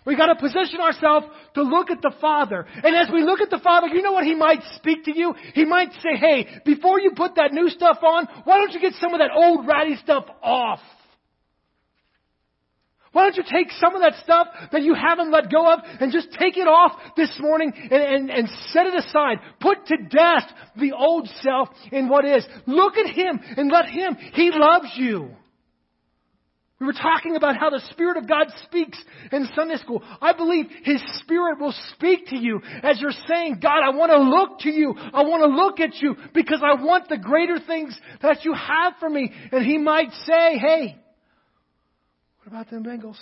We 0.05 0.17
got 0.17 0.27
to 0.27 0.37
position 0.37 0.81
ourselves 0.81 1.27
to 1.55 1.62
look 1.62 1.91
at 1.91 2.01
the 2.01 2.15
Father. 2.21 2.65
And 2.85 2.95
as 2.95 3.09
we 3.12 3.25
look 3.25 3.41
at 3.41 3.51
the 3.51 3.59
Father, 3.59 3.89
you 3.89 4.03
know 4.03 4.12
what 4.12 4.25
He 4.25 4.37
might 4.37 4.61
speak 4.77 5.05
to 5.07 5.19
you? 5.19 5.35
He 5.53 5.65
might 5.65 5.93
say, 5.95 6.17
hey, 6.17 6.61
before 6.65 7.01
you 7.01 7.11
put 7.17 7.35
that 7.35 7.53
new 7.53 7.69
stuff 7.71 7.99
on, 8.05 8.29
why 8.45 8.59
don't 8.59 8.73
you 8.73 8.81
get 8.81 8.93
some 9.01 9.15
of 9.15 9.19
that 9.19 9.33
old 9.35 9.67
ratty 9.67 9.97
stuff 9.97 10.27
off? 10.45 10.79
Why 13.16 13.31
don't 13.31 13.37
you 13.38 13.44
take 13.50 13.70
some 13.81 13.94
of 13.94 14.02
that 14.02 14.22
stuff 14.22 14.48
that 14.72 14.83
you 14.83 14.92
haven't 14.92 15.33
let 15.33 15.50
go 15.50 15.72
of 15.72 15.81
and 16.00 16.12
just 16.12 16.29
take 16.38 16.59
it 16.59 16.68
off 16.68 16.92
this 17.16 17.35
morning 17.40 17.72
and, 17.74 17.90
and, 17.90 18.31
and 18.31 18.48
set 18.72 18.85
it 18.85 18.94
aside? 18.94 19.38
Put 19.59 19.87
to 19.87 19.96
death 19.96 20.44
the 20.79 20.92
old 20.92 21.26
self 21.40 21.70
in 21.90 22.11
what 22.11 22.26
is. 22.26 22.46
Look 22.66 22.98
at 22.98 23.14
Him 23.14 23.40
and 23.57 23.72
let 23.72 23.87
Him. 23.87 24.16
He 24.35 24.50
loves 24.52 24.92
you. 24.96 25.31
We 26.79 26.85
were 26.85 26.92
talking 26.92 27.37
about 27.37 27.57
how 27.57 27.70
the 27.70 27.81
Spirit 27.90 28.18
of 28.18 28.29
God 28.29 28.48
speaks 28.64 29.02
in 29.33 29.48
Sunday 29.57 29.76
school. 29.76 30.02
I 30.20 30.35
believe 30.35 30.66
His 30.85 31.02
Spirit 31.20 31.59
will 31.59 31.74
speak 31.94 32.26
to 32.26 32.37
you 32.37 32.61
as 32.83 33.00
you're 33.00 33.12
saying, 33.26 33.61
God, 33.62 33.81
I 33.83 33.96
want 33.96 34.12
to 34.12 34.18
look 34.18 34.59
to 34.59 34.70
you. 34.70 34.94
I 34.94 35.22
want 35.22 35.42
to 35.42 35.57
look 35.57 35.81
at 35.81 36.02
you 36.02 36.16
because 36.35 36.62
I 36.62 36.85
want 36.85 37.09
the 37.09 37.16
greater 37.16 37.61
things 37.66 37.98
that 38.20 38.44
you 38.44 38.52
have 38.52 38.92
for 39.00 39.09
me. 39.09 39.33
And 39.52 39.64
He 39.64 39.79
might 39.79 40.12
say, 40.26 40.59
hey, 40.59 40.96
what 42.47 42.53
about 42.53 42.71
them 42.71 42.85
Bengals? 42.85 43.19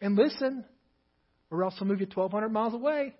And 0.00 0.16
listen, 0.16 0.64
or 1.48 1.62
else 1.62 1.74
I'll 1.80 1.86
move 1.86 2.00
you 2.00 2.08
1,200 2.12 2.48
miles 2.48 2.74
away. 2.74 3.14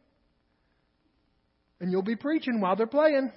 And 1.79 1.93
you'll 1.93 2.03
be 2.03 2.17
preaching 2.17 2.61
while 2.61 2.75
they're 2.75 2.89
playing. 2.89 3.31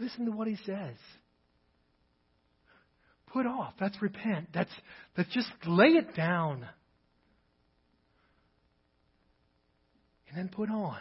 Listen 0.00 0.24
to 0.26 0.32
what 0.32 0.48
he 0.48 0.56
says. 0.66 0.96
Put 3.32 3.46
off. 3.46 3.74
That's 3.78 4.02
repent. 4.02 4.48
That's, 4.52 4.72
that's 5.16 5.32
just 5.32 5.48
lay 5.64 5.90
it 5.90 6.16
down. 6.16 6.66
And 10.28 10.36
then 10.36 10.48
put 10.48 10.68
on. 10.68 10.98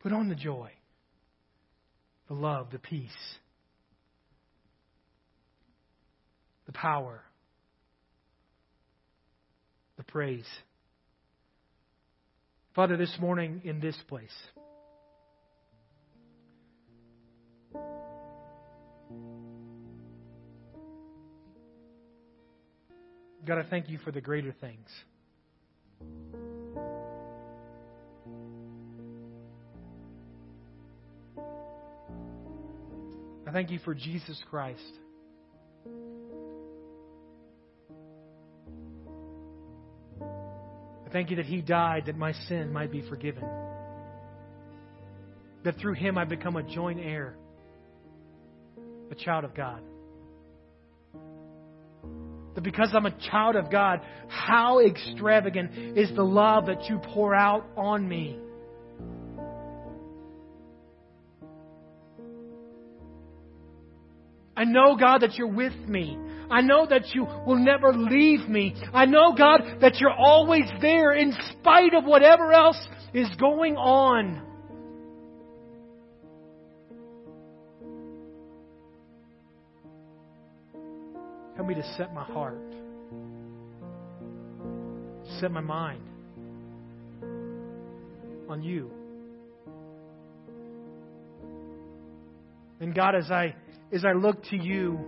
Put 0.00 0.12
on 0.12 0.28
the 0.28 0.34
joy, 0.34 0.70
the 2.28 2.34
love, 2.34 2.68
the 2.72 2.78
peace, 2.78 3.10
the 6.66 6.72
power, 6.72 7.22
the 9.98 10.04
praise. 10.04 10.48
Father, 12.74 12.96
this 12.96 13.14
morning 13.20 13.60
in 13.64 13.80
this 13.80 13.96
place, 14.08 14.30
God, 23.44 23.58
I 23.58 23.64
thank 23.68 23.90
you 23.90 23.98
for 23.98 24.12
the 24.12 24.20
greater 24.20 24.54
things. 24.60 24.88
I 33.50 33.52
thank 33.52 33.72
you 33.72 33.80
for 33.80 33.94
Jesus 33.96 34.40
Christ. 34.48 34.80
I 41.04 41.10
thank 41.10 41.30
you 41.30 41.36
that 41.36 41.46
He 41.46 41.60
died 41.60 42.04
that 42.06 42.16
my 42.16 42.32
sin 42.46 42.72
might 42.72 42.92
be 42.92 43.02
forgiven. 43.08 43.42
That 45.64 45.80
through 45.80 45.94
Him 45.94 46.16
I 46.16 46.26
become 46.26 46.54
a 46.54 46.62
joint 46.62 47.00
heir, 47.00 47.34
a 49.10 49.16
child 49.16 49.42
of 49.42 49.52
God. 49.52 49.82
That 52.54 52.62
because 52.62 52.90
I'm 52.94 53.06
a 53.06 53.18
child 53.32 53.56
of 53.56 53.68
God, 53.68 54.00
how 54.28 54.78
extravagant 54.78 55.98
is 55.98 56.08
the 56.14 56.22
love 56.22 56.66
that 56.66 56.84
you 56.84 57.00
pour 57.02 57.34
out 57.34 57.66
on 57.76 58.08
me. 58.08 58.38
I 64.60 64.64
know, 64.64 64.94
God, 64.94 65.22
that 65.22 65.36
you're 65.36 65.46
with 65.46 65.72
me. 65.88 66.18
I 66.50 66.60
know 66.60 66.86
that 66.86 67.14
you 67.14 67.24
will 67.46 67.58
never 67.58 67.94
leave 67.94 68.46
me. 68.46 68.74
I 68.92 69.06
know, 69.06 69.32
God, 69.32 69.62
that 69.80 69.96
you're 70.00 70.12
always 70.12 70.64
there 70.82 71.12
in 71.12 71.32
spite 71.52 71.94
of 71.94 72.04
whatever 72.04 72.52
else 72.52 72.76
is 73.14 73.26
going 73.36 73.78
on. 73.78 74.42
Help 81.56 81.66
me 81.66 81.74
to 81.74 81.94
set 81.96 82.12
my 82.12 82.24
heart, 82.24 82.60
set 85.40 85.50
my 85.50 85.62
mind 85.62 86.02
on 88.46 88.62
you. 88.62 88.90
And 92.80 92.94
God, 92.94 93.14
as 93.14 93.30
I 93.30 93.54
as 93.92 94.04
I 94.04 94.12
look 94.12 94.42
to 94.50 94.56
you, 94.56 94.98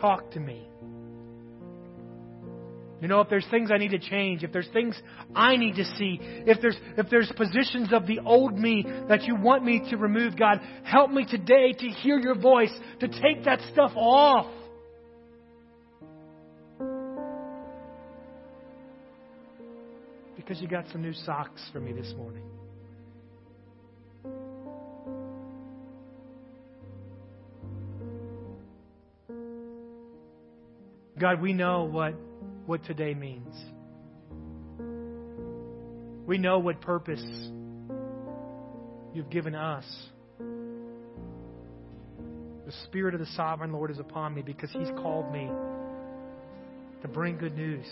talk 0.00 0.30
to 0.32 0.40
me. 0.40 0.68
You 3.00 3.06
know, 3.06 3.20
if 3.20 3.28
there's 3.28 3.46
things 3.50 3.70
I 3.70 3.78
need 3.78 3.92
to 3.92 3.98
change, 4.00 4.42
if 4.42 4.52
there's 4.52 4.68
things 4.72 5.00
I 5.34 5.56
need 5.56 5.76
to 5.76 5.84
see, 5.84 6.18
if 6.20 6.60
there's 6.60 6.76
if 6.96 7.08
there's 7.08 7.30
positions 7.36 7.92
of 7.92 8.08
the 8.08 8.18
old 8.24 8.58
me 8.58 8.84
that 9.08 9.22
you 9.22 9.36
want 9.36 9.64
me 9.64 9.88
to 9.90 9.96
remove, 9.96 10.36
God, 10.36 10.60
help 10.82 11.10
me 11.10 11.24
today 11.24 11.72
to 11.72 11.86
hear 11.86 12.18
your 12.18 12.34
voice, 12.34 12.72
to 12.98 13.06
take 13.06 13.44
that 13.44 13.60
stuff 13.72 13.92
off. 13.94 14.52
Because 20.34 20.60
you 20.60 20.66
got 20.66 20.86
some 20.90 21.02
new 21.02 21.12
socks 21.12 21.60
for 21.72 21.78
me 21.78 21.92
this 21.92 22.12
morning. 22.16 22.42
God, 31.18 31.40
we 31.40 31.52
know 31.52 31.84
what, 31.84 32.14
what 32.66 32.84
today 32.84 33.12
means. 33.14 33.54
We 36.26 36.38
know 36.38 36.58
what 36.60 36.80
purpose 36.80 37.24
you've 39.12 39.30
given 39.30 39.54
us. 39.54 39.84
The 42.66 42.72
Spirit 42.84 43.14
of 43.14 43.20
the 43.20 43.26
Sovereign 43.34 43.72
Lord 43.72 43.90
is 43.90 43.98
upon 43.98 44.34
me 44.34 44.42
because 44.42 44.70
He's 44.70 44.90
called 44.90 45.32
me 45.32 45.48
to 47.02 47.08
bring 47.08 47.38
good 47.38 47.56
news. 47.56 47.86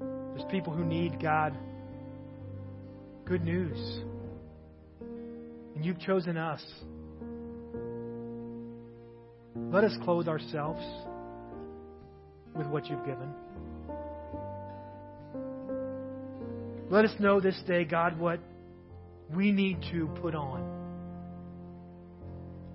There's 0.00 0.50
people 0.50 0.72
who 0.72 0.84
need 0.84 1.20
God 1.20 1.56
good 3.24 3.42
news. 3.42 3.78
And 5.74 5.84
you've 5.84 5.98
chosen 6.00 6.36
us. 6.36 6.62
Let 9.74 9.82
us 9.82 9.96
clothe 10.04 10.28
ourselves 10.28 10.80
with 12.54 12.68
what 12.68 12.86
you've 12.86 13.04
given. 13.04 13.28
Let 16.90 17.04
us 17.04 17.10
know 17.18 17.40
this 17.40 17.60
day, 17.66 17.84
God, 17.84 18.16
what, 18.16 18.38
we 19.34 19.50
need 19.50 19.82
to 19.90 20.06
put 20.22 20.36
on. 20.36 20.73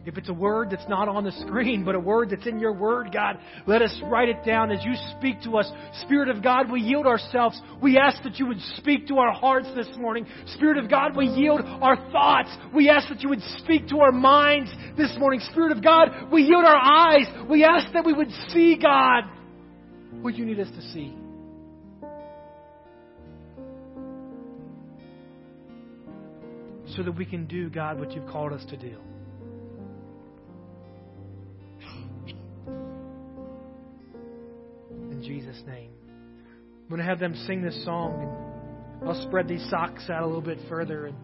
If 0.05 0.17
it's 0.17 0.29
a 0.29 0.33
word 0.33 0.69
that's 0.71 0.87
not 0.87 1.09
on 1.09 1.25
the 1.25 1.31
screen, 1.33 1.83
but 1.83 1.93
a 1.93 1.99
word 1.99 2.29
that's 2.29 2.47
in 2.47 2.57
your 2.57 2.71
word, 2.71 3.11
God, 3.11 3.37
let 3.67 3.81
us 3.81 3.95
write 4.05 4.29
it 4.29 4.45
down 4.45 4.71
as 4.71 4.83
you 4.83 4.93
speak 5.17 5.41
to 5.43 5.57
us. 5.57 5.69
Spirit 6.03 6.29
of 6.29 6.41
God, 6.41 6.71
we 6.71 6.79
yield 6.79 7.05
ourselves. 7.05 7.61
We 7.81 7.97
ask 7.97 8.23
that 8.23 8.39
you 8.39 8.47
would 8.47 8.61
speak 8.77 9.07
to 9.07 9.17
our 9.17 9.33
hearts 9.33 9.67
this 9.75 9.89
morning. 9.97 10.25
Spirit 10.55 10.77
of 10.77 10.89
God, 10.89 11.17
we 11.17 11.25
yield 11.25 11.61
our 11.63 11.97
thoughts. 12.11 12.49
We 12.73 12.89
ask 12.89 13.09
that 13.09 13.21
you 13.21 13.29
would 13.29 13.41
speak 13.57 13.89
to 13.89 13.99
our 13.99 14.13
minds 14.13 14.71
this 14.97 15.13
morning. 15.19 15.41
Spirit 15.51 15.73
of 15.75 15.83
God, 15.83 16.31
we 16.31 16.43
yield 16.43 16.63
our 16.63 16.77
eyes. 16.77 17.27
We 17.49 17.65
ask 17.65 17.91
that 17.91 18.05
we 18.05 18.13
would 18.13 18.31
see, 18.53 18.77
God, 18.81 19.25
what 20.21 20.35
you 20.35 20.45
need 20.45 20.61
us 20.61 20.69
to 20.69 20.81
see. 20.93 21.13
So 26.95 27.03
that 27.03 27.11
we 27.11 27.25
can 27.25 27.45
do, 27.45 27.69
God, 27.69 27.99
what 27.99 28.13
you've 28.13 28.27
called 28.27 28.53
us 28.53 28.65
to 28.69 28.77
do. 28.77 28.97
Jesus' 35.29 35.61
name. 35.67 35.91
I'm 36.81 36.89
going 36.89 36.97
to 36.97 37.05
have 37.05 37.19
them 37.19 37.35
sing 37.45 37.61
this 37.61 37.85
song, 37.85 38.99
and 38.99 39.07
I'll 39.07 39.27
spread 39.27 39.47
these 39.47 39.63
socks 39.69 40.09
out 40.09 40.23
a 40.23 40.25
little 40.25 40.41
bit 40.41 40.57
further, 40.67 41.05
and 41.05 41.15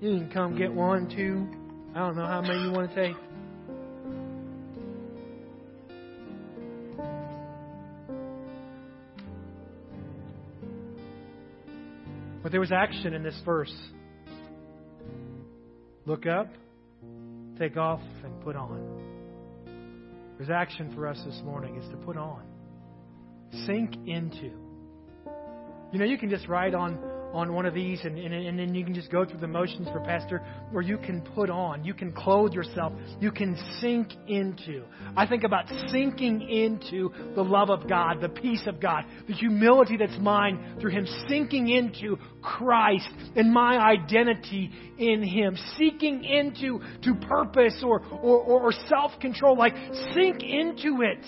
you 0.00 0.10
can 0.10 0.30
come 0.30 0.56
get 0.56 0.72
one, 0.72 1.08
two. 1.08 1.44
I 1.92 1.98
don't 1.98 2.14
know 2.14 2.24
how 2.24 2.40
many 2.40 2.60
you 2.60 2.70
want 2.70 2.94
to 2.94 2.94
take. 2.94 3.16
But 12.44 12.52
there 12.52 12.60
was 12.60 12.70
action 12.70 13.12
in 13.12 13.24
this 13.24 13.40
verse. 13.44 13.74
Look 16.06 16.26
up, 16.26 16.46
take 17.58 17.76
off, 17.76 18.02
and 18.22 18.40
put 18.44 18.54
on. 18.54 19.02
There's 20.36 20.48
action 20.50 20.94
for 20.94 21.08
us 21.08 21.20
this 21.26 21.40
morning 21.44 21.74
is 21.74 21.88
to 21.90 21.96
put 21.96 22.16
on, 22.16 22.44
sink 23.66 23.94
into. 24.06 24.50
You 25.92 25.98
know, 25.98 26.04
you 26.04 26.18
can 26.18 26.28
just 26.28 26.48
write 26.48 26.74
on 26.74 26.98
on 27.32 27.52
one 27.52 27.66
of 27.66 27.74
these 27.74 28.00
and, 28.04 28.18
and, 28.18 28.32
and 28.32 28.58
then 28.58 28.74
you 28.74 28.84
can 28.84 28.94
just 28.94 29.10
go 29.10 29.24
through 29.24 29.40
the 29.40 29.46
motions 29.46 29.86
for 29.88 30.00
pastor 30.00 30.42
or 30.72 30.80
you 30.80 30.96
can 30.96 31.20
put 31.34 31.50
on 31.50 31.84
you 31.84 31.92
can 31.92 32.10
clothe 32.12 32.52
yourself 32.52 32.92
you 33.20 33.30
can 33.30 33.56
sink 33.80 34.12
into 34.26 34.82
i 35.16 35.26
think 35.26 35.44
about 35.44 35.64
sinking 35.88 36.40
into 36.48 37.12
the 37.34 37.42
love 37.42 37.70
of 37.70 37.88
god 37.88 38.20
the 38.20 38.28
peace 38.28 38.62
of 38.66 38.80
god 38.80 39.04
the 39.26 39.34
humility 39.34 39.96
that's 39.96 40.18
mine 40.20 40.76
through 40.80 40.90
him 40.90 41.06
sinking 41.28 41.68
into 41.68 42.16
christ 42.42 43.08
and 43.36 43.52
my 43.52 43.76
identity 43.78 44.70
in 44.98 45.22
him 45.22 45.56
seeking 45.76 46.24
into 46.24 46.80
to 47.02 47.14
purpose 47.26 47.82
or, 47.84 48.00
or, 48.22 48.38
or, 48.38 48.60
or 48.62 48.72
self-control 48.88 49.56
like 49.56 49.74
sink 50.14 50.42
into 50.42 51.02
it 51.02 51.24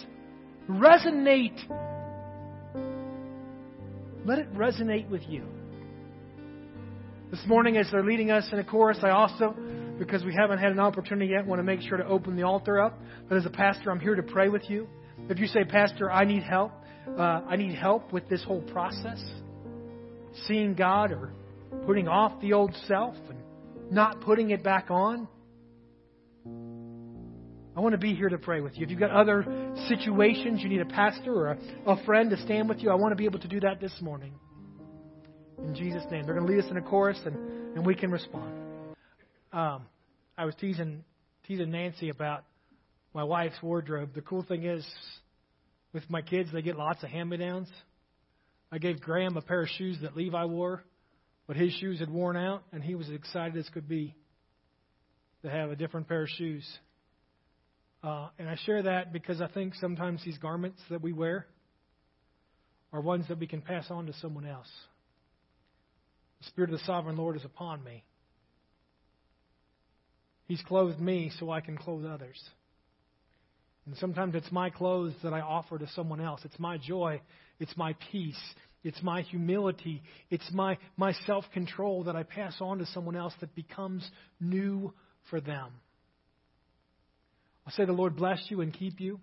resonate 0.69 1.59
let 4.25 4.39
it 4.39 4.53
resonate 4.55 5.09
with 5.09 5.23
you 5.29 5.45
this 7.31 7.47
morning, 7.47 7.77
as 7.77 7.87
they're 7.93 8.03
leading 8.03 8.33
us 8.33 8.49
in 8.53 8.59
a 8.59 8.65
chorus, 8.65 8.99
I 9.03 9.11
also, 9.11 9.55
because 10.01 10.25
we 10.25 10.35
haven't 10.35 10.59
had 10.59 10.73
an 10.73 10.81
opportunity 10.81 11.31
yet, 11.31 11.47
want 11.47 11.61
to 11.61 11.63
make 11.63 11.81
sure 11.81 11.97
to 11.97 12.05
open 12.05 12.35
the 12.35 12.43
altar 12.43 12.81
up. 12.81 12.99
But 13.29 13.39
as 13.39 13.47
a 13.47 13.51
pastor, 13.51 13.93
I'm 13.93 14.01
here 14.01 14.17
to 14.17 14.23
pray 14.23 14.49
with 14.49 14.69
you. 14.69 14.89
If 15.29 15.39
you 15.39 15.47
say, 15.47 15.63
Pastor, 15.63 16.11
I 16.11 16.25
need 16.25 16.43
help, 16.43 16.73
uh, 17.17 17.23
I 17.23 17.55
need 17.55 17.77
help 17.77 18.13
with 18.13 18.29
this 18.29 18.43
whole 18.43 18.63
process, 18.63 19.23
seeing 20.49 20.75
God 20.75 21.13
or 21.13 21.33
putting 21.87 22.09
off 22.09 22.41
the 22.41 22.53
old 22.53 22.75
self 22.89 23.15
and 23.29 23.39
not 23.93 24.23
putting 24.23 24.51
it 24.51 24.65
back 24.65 24.91
on. 24.91 25.29
I 27.77 27.81
want 27.81 27.93
to 27.93 27.99
be 27.99 28.15
here 28.15 28.29
to 28.29 28.39
pray 28.39 28.61
with 28.61 28.77
you. 28.77 28.85
If 28.85 28.91
you've 28.91 28.99
got 28.99 29.13
other 29.13 29.75
situations, 29.89 30.61
you 30.63 30.69
need 30.69 30.81
a 30.81 30.87
pastor 30.87 31.33
or 31.33 31.53
a, 31.53 31.59
a 31.87 32.05
friend 32.05 32.31
to 32.31 32.37
stand 32.43 32.69
with 32.69 32.79
you, 32.81 32.91
I 32.91 32.95
want 32.95 33.13
to 33.13 33.17
be 33.17 33.27
able 33.27 33.39
to 33.41 33.49
do 33.49 33.61
that 33.61 33.81
this 33.81 33.95
morning. 34.01 34.35
In 35.59 35.75
Jesus' 35.75 36.03
name. 36.11 36.25
They're 36.25 36.35
going 36.35 36.47
to 36.47 36.53
lead 36.53 36.65
us 36.65 36.71
in 36.71 36.77
a 36.77 36.83
chorus 36.83 37.21
and, 37.25 37.77
and 37.77 37.87
we 37.87 37.95
can 37.95 38.11
respond. 38.11 38.55
Um, 39.53 39.87
I 40.37 40.47
was 40.47 40.55
teasing, 40.61 41.05
teasing 41.47 41.71
Nancy 41.71 42.09
about 42.09 42.45
my 43.15 43.23
wife's 43.23 43.63
wardrobe. 43.63 44.15
The 44.15 44.23
cool 44.23 44.43
thing 44.43 44.65
is, 44.65 44.87
with 45.93 46.09
my 46.09 46.23
kids, 46.23 46.51
they 46.53 46.63
get 46.63 46.77
lots 46.77 47.03
of 47.03 47.11
hand 47.11 47.31
me 47.31 47.37
downs. 47.37 47.69
I 48.73 48.79
gave 48.79 49.01
Graham 49.01 49.37
a 49.37 49.43
pair 49.43 49.63
of 49.63 49.69
shoes 49.69 49.99
that 50.03 50.17
Levi 50.17 50.45
wore, 50.45 50.83
but 51.47 51.57
his 51.57 51.73
shoes 51.75 51.99
had 52.01 52.09
worn 52.11 52.37
out, 52.37 52.63
and 52.73 52.83
he 52.83 52.95
was 52.95 53.09
as 53.09 53.15
excited 53.15 53.57
as 53.57 53.69
could 53.69 53.89
be 53.89 54.15
to 55.43 55.51
have 55.51 55.71
a 55.71 55.77
different 55.77 56.09
pair 56.09 56.23
of 56.23 56.29
shoes. 56.29 56.65
Uh, 58.03 58.29
and 58.39 58.49
I 58.49 58.57
share 58.65 58.83
that 58.83 59.13
because 59.13 59.41
I 59.41 59.49
think 59.49 59.75
sometimes 59.75 60.25
these 60.25 60.39
garments 60.39 60.81
that 60.91 61.03
we 61.03 61.13
wear 61.13 61.47
are 62.93 63.01
ones 63.01 63.27
that 63.29 63.39
we 63.39 63.47
can 63.47 63.61
pass 63.61 63.87
on 63.91 64.07
to 64.07 64.13
someone 64.15 64.47
else. 64.47 64.71
The 66.41 66.47
Spirit 66.47 66.71
of 66.71 66.79
the 66.79 66.87
Sovereign 66.87 67.17
Lord 67.17 67.37
is 67.37 67.45
upon 67.45 67.85
me. 67.85 68.03
He's 70.47 70.63
clothed 70.63 71.01
me 71.01 71.31
so 71.39 71.51
I 71.51 71.61
can 71.61 71.77
clothe 71.77 72.07
others. 72.07 72.41
And 73.87 73.97
sometimes 73.99 74.35
it's 74.35 74.51
my 74.51 74.71
clothes 74.71 75.15
that 75.23 75.33
I 75.33 75.41
offer 75.41 75.79
to 75.79 75.89
someone 75.95 76.21
else. 76.21 76.41
It's 76.45 76.59
my 76.59 76.79
joy. 76.79 77.21
It's 77.59 77.77
my 77.77 77.95
peace. 78.11 78.41
It's 78.83 79.03
my 79.03 79.23
humility. 79.23 80.03
It's 80.31 80.51
my, 80.53 80.79
my 80.97 81.13
self 81.27 81.45
control 81.53 82.05
that 82.05 82.17
I 82.17 82.23
pass 82.23 82.57
on 82.61 82.79
to 82.79 82.87
someone 82.87 83.17
else 83.17 83.35
that 83.41 83.55
becomes 83.55 84.09
new 84.41 84.93
for 85.29 85.41
them. 85.41 85.71
I'll 87.71 87.77
say, 87.77 87.85
The 87.85 87.93
Lord 87.93 88.17
bless 88.17 88.43
you 88.49 88.63
and 88.63 88.73
keep 88.73 89.01
you. 89.01 89.21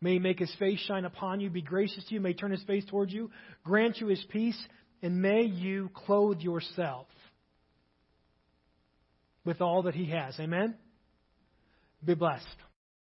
May 0.00 0.14
he 0.14 0.18
make 0.18 0.40
his 0.40 0.52
face 0.58 0.80
shine 0.80 1.04
upon 1.04 1.40
you, 1.40 1.50
be 1.50 1.62
gracious 1.62 2.04
to 2.08 2.14
you, 2.14 2.20
may 2.20 2.34
turn 2.34 2.50
his 2.50 2.62
face 2.64 2.84
towards 2.84 3.12
you, 3.12 3.30
grant 3.64 3.98
you 3.98 4.08
his 4.08 4.22
peace, 4.28 4.58
and 5.02 5.22
may 5.22 5.42
you 5.42 5.90
clothe 5.94 6.40
yourself 6.40 7.06
with 9.44 9.60
all 9.60 9.82
that 9.82 9.94
He 9.94 10.10
has. 10.10 10.38
Amen? 10.40 10.74
Be 12.04 12.14
blessed. 12.14 12.44